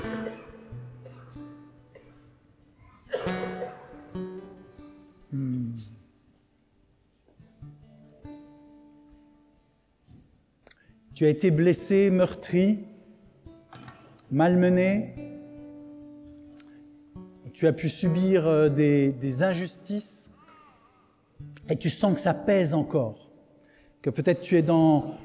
Tu 11.15 11.25
as 11.25 11.29
été 11.29 11.49
blessé, 11.49 12.09
meurtri, 12.09 12.79
malmené. 14.31 15.13
Tu 17.53 17.67
as 17.67 17.71
pu 17.71 17.87
subir 17.87 18.45
euh, 18.45 18.67
des, 18.67 19.41
injustices 19.41 20.29
et 21.69 21.77
tu 21.77 21.89
sens 21.89 22.15
que 22.15 22.19
ça 22.19 22.33
pèse 22.33 22.73
encore 22.73 23.31
que 24.01 24.09
peut-être 24.09 24.41
tu 24.41 24.57
es 24.57 24.61
dans, 24.61 25.15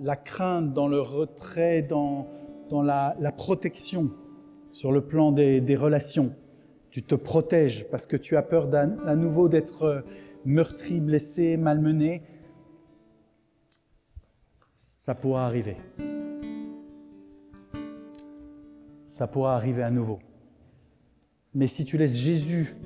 la 0.00 0.14
crainte, 0.14 0.72
dans 0.72 0.86
le 0.86 1.00
retrait, 1.00 1.82
dans, 1.82 2.28
la, 2.70 3.32
protection 3.36 4.08
sur 4.70 4.92
le 4.92 5.00
plan 5.00 5.32
des, 5.32 5.60
des, 5.60 5.74
relations. 5.74 6.32
Tu 6.90 7.02
te 7.02 7.16
protèges 7.16 7.86
parce 7.90 8.06
que 8.06 8.16
tu 8.16 8.36
as 8.36 8.42
peur 8.42 8.68
à 9.04 9.16
nouveau 9.16 9.48
d'être 9.48 10.04
meurtri, 10.44 11.00
blessé, 11.00 11.56
malmené. 11.56 12.22
Ça 15.08 15.14
pourra 15.14 15.46
arriver. 15.46 15.78
Ça 19.08 19.26
pourra 19.26 19.56
arriver 19.56 19.82
à 19.82 19.90
nouveau. 19.90 20.18
Mais 21.54 21.66
si 21.66 21.86
tu 21.86 21.96
laisses 21.96 22.14
Jésus, 22.14 22.76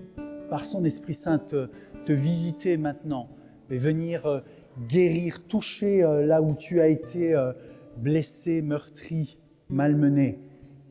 par 0.49 0.65
son 0.65 0.85
Esprit 0.85 1.15
Saint, 1.15 1.41
te, 1.41 1.69
te 2.07 2.13
visiter 2.13 2.77
maintenant, 2.77 3.29
et 3.71 3.77
venir 3.77 4.25
euh, 4.27 4.41
guérir, 4.89 5.45
toucher 5.49 6.05
euh, 6.05 6.25
là 6.25 6.43
où 6.43 6.55
tu 6.55 6.81
as 6.81 6.87
été 6.87 7.35
euh, 7.35 7.53
blessé, 7.97 8.63
meurtri, 8.63 9.37
malmené, 9.69 10.39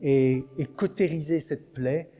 et, 0.02 0.44
et 0.58 0.66
cautériser 0.66 1.40
cette 1.40 1.72
plaie, 1.72 2.10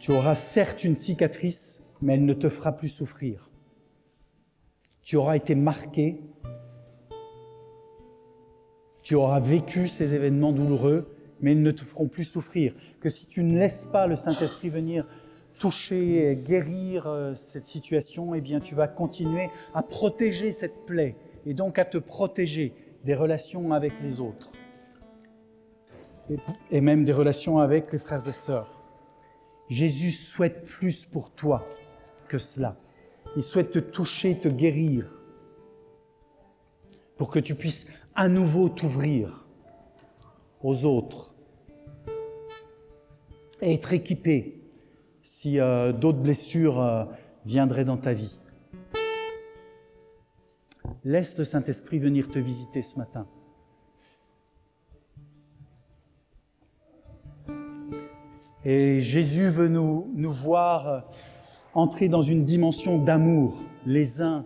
tu 0.00 0.10
auras 0.10 0.34
certes 0.34 0.82
une 0.82 0.96
cicatrice, 0.96 1.80
mais 2.00 2.14
elle 2.14 2.24
ne 2.24 2.34
te 2.34 2.48
fera 2.48 2.72
plus 2.72 2.88
souffrir. 2.88 3.52
Tu 5.02 5.14
auras 5.14 5.36
été 5.36 5.54
marqué, 5.54 6.20
tu 9.12 9.16
auras 9.16 9.40
vécu 9.40 9.88
ces 9.88 10.14
événements 10.14 10.52
douloureux, 10.52 11.06
mais 11.42 11.52
ils 11.52 11.62
ne 11.62 11.70
te 11.70 11.84
feront 11.84 12.08
plus 12.08 12.24
souffrir. 12.24 12.72
Que 12.98 13.10
si 13.10 13.26
tu 13.26 13.44
ne 13.44 13.58
laisses 13.58 13.84
pas 13.84 14.06
le 14.06 14.16
Saint-Esprit 14.16 14.70
venir 14.70 15.06
toucher, 15.58 16.34
guérir 16.42 17.06
euh, 17.06 17.34
cette 17.34 17.66
situation, 17.66 18.34
eh 18.34 18.40
bien 18.40 18.58
tu 18.58 18.74
vas 18.74 18.88
continuer 18.88 19.50
à 19.74 19.82
protéger 19.82 20.50
cette 20.50 20.86
plaie 20.86 21.14
et 21.44 21.52
donc 21.52 21.78
à 21.78 21.84
te 21.84 21.98
protéger 21.98 22.72
des 23.04 23.14
relations 23.14 23.74
avec 23.74 23.92
les 24.02 24.22
autres 24.22 24.50
et 26.70 26.80
même 26.80 27.04
des 27.04 27.12
relations 27.12 27.58
avec 27.58 27.92
les 27.92 27.98
frères 27.98 28.26
et 28.26 28.32
sœurs. 28.32 28.82
Jésus 29.68 30.12
souhaite 30.12 30.64
plus 30.64 31.04
pour 31.04 31.32
toi 31.32 31.66
que 32.28 32.38
cela. 32.38 32.76
Il 33.36 33.42
souhaite 33.42 33.72
te 33.72 33.78
toucher, 33.78 34.38
te 34.38 34.48
guérir 34.48 35.04
pour 37.18 37.28
que 37.28 37.38
tu 37.38 37.54
puisses 37.54 37.86
à 38.14 38.28
nouveau 38.28 38.68
t'ouvrir 38.68 39.46
aux 40.62 40.84
autres 40.84 41.34
et 43.60 43.74
être 43.74 43.92
équipé 43.92 44.60
si 45.22 45.58
euh, 45.58 45.92
d'autres 45.92 46.18
blessures 46.18 46.80
euh, 46.80 47.04
viendraient 47.46 47.84
dans 47.84 47.96
ta 47.96 48.12
vie. 48.12 48.40
Laisse 51.04 51.38
le 51.38 51.44
Saint-Esprit 51.44 51.98
venir 51.98 52.28
te 52.30 52.38
visiter 52.38 52.82
ce 52.82 52.96
matin. 52.96 53.26
Et 58.64 59.00
Jésus 59.00 59.48
veut 59.48 59.68
nous, 59.68 60.06
voir 60.30 60.88
euh, 60.88 61.00
entrer 61.74 62.08
dans 62.08 62.20
une 62.20 62.44
dimension 62.44 63.02
d'amour 63.02 63.56
les 63.86 64.22
uns 64.22 64.44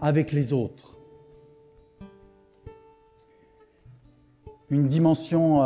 avec 0.00 0.32
les 0.32 0.52
autres. 0.52 0.93
Une 4.70 4.88
dimension 4.88 5.62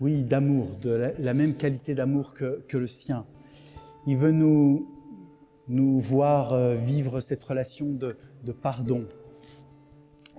oui, 0.00 0.22
d'amour, 0.22 0.76
de 0.82 1.12
la, 1.18 1.34
même 1.34 1.54
qualité 1.54 1.94
d'amour 1.94 2.34
que, 2.34 2.76
le 2.76 2.86
sien. 2.86 3.24
Il 4.06 4.16
veut 4.16 4.32
nous, 4.32 4.88
nous 5.68 5.98
voir 5.98 6.52
euh, 6.52 6.74
vivre 6.74 7.20
cette 7.20 7.42
relation 7.42 7.86
de, 7.86 8.16
pardon. 8.52 9.04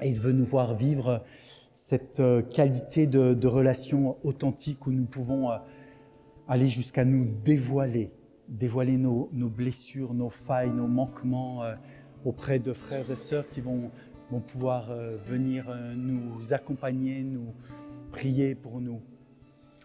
Et 0.01 0.09
il 0.09 0.19
veut 0.19 0.33
nous 0.33 0.45
voir 0.45 0.75
vivre 0.75 1.23
cette 1.73 2.19
euh, 2.19 2.41
qualité 2.41 3.07
de, 3.07 3.47
relation 3.47 4.17
authentique 4.23 4.85
où 4.87 4.91
nous 4.91 5.05
pouvons 5.05 5.51
euh, 5.51 5.57
aller 6.47 6.67
jusqu'à 6.67 7.05
nous 7.05 7.25
dévoiler, 7.43 8.11
dévoiler 8.49 8.97
nos, 8.97 9.29
nos, 9.33 9.49
blessures, 9.49 10.13
nos 10.13 10.29
failles, 10.29 10.69
nos 10.69 10.87
manquements 10.87 11.63
euh, 11.63 11.75
auprès 12.25 12.59
de 12.59 12.73
frères 12.73 13.09
et 13.09 13.17
sœurs 13.17 13.49
qui 13.49 13.61
vont, 13.61 13.89
vont 14.31 14.39
pouvoir 14.39 14.91
venir 15.27 15.65
nous 15.95 16.53
accompagner, 16.53 17.21
nous 17.21 17.53
prier 18.11 18.55
pour 18.55 18.81
nous. 18.81 19.01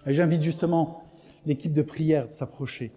Et 0.07 0.15
j'invite 0.15 0.43
justement 0.43 1.05
l'équipe 1.47 1.73
de 1.73 1.83
prière 1.83 2.27
de 2.27 2.33
s'approcher. 2.33 2.93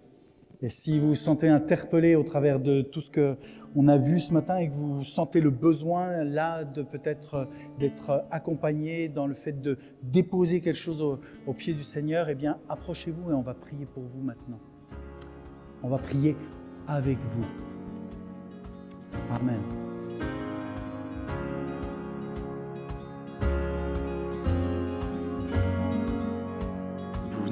Et 0.62 0.68
si 0.68 0.98
vous 0.98 1.08
vous 1.08 1.14
sentez 1.14 1.48
interpellé 1.48 2.14
au 2.14 2.22
travers 2.22 2.58
de 2.58 2.80
tout 2.80 3.00
ce 3.00 3.10
qu'on 3.10 3.88
a 3.88 3.98
vu 3.98 4.20
ce 4.20 4.32
matin 4.32 4.56
et 4.56 4.68
que 4.68 4.72
vous 4.72 5.04
sentez 5.04 5.40
le 5.40 5.50
besoin 5.50 6.24
là 6.24 6.64
de 6.64 6.82
peut-être 6.82 7.48
d'être 7.78 8.24
accompagné 8.30 9.08
dans 9.08 9.26
le 9.26 9.34
fait 9.34 9.60
de 9.60 9.76
déposer 10.02 10.60
quelque 10.60 10.76
chose 10.76 11.02
au, 11.02 11.20
au 11.46 11.52
pied 11.52 11.74
du 11.74 11.82
Seigneur, 11.82 12.30
eh 12.30 12.34
bien 12.34 12.58
approchez-vous 12.68 13.30
et 13.30 13.34
on 13.34 13.42
va 13.42 13.52
prier 13.52 13.84
pour 13.84 14.04
vous 14.04 14.22
maintenant. 14.22 14.60
On 15.82 15.88
va 15.88 15.98
prier 15.98 16.34
avec 16.86 17.18
vous. 17.18 17.46
Amen. 19.34 19.83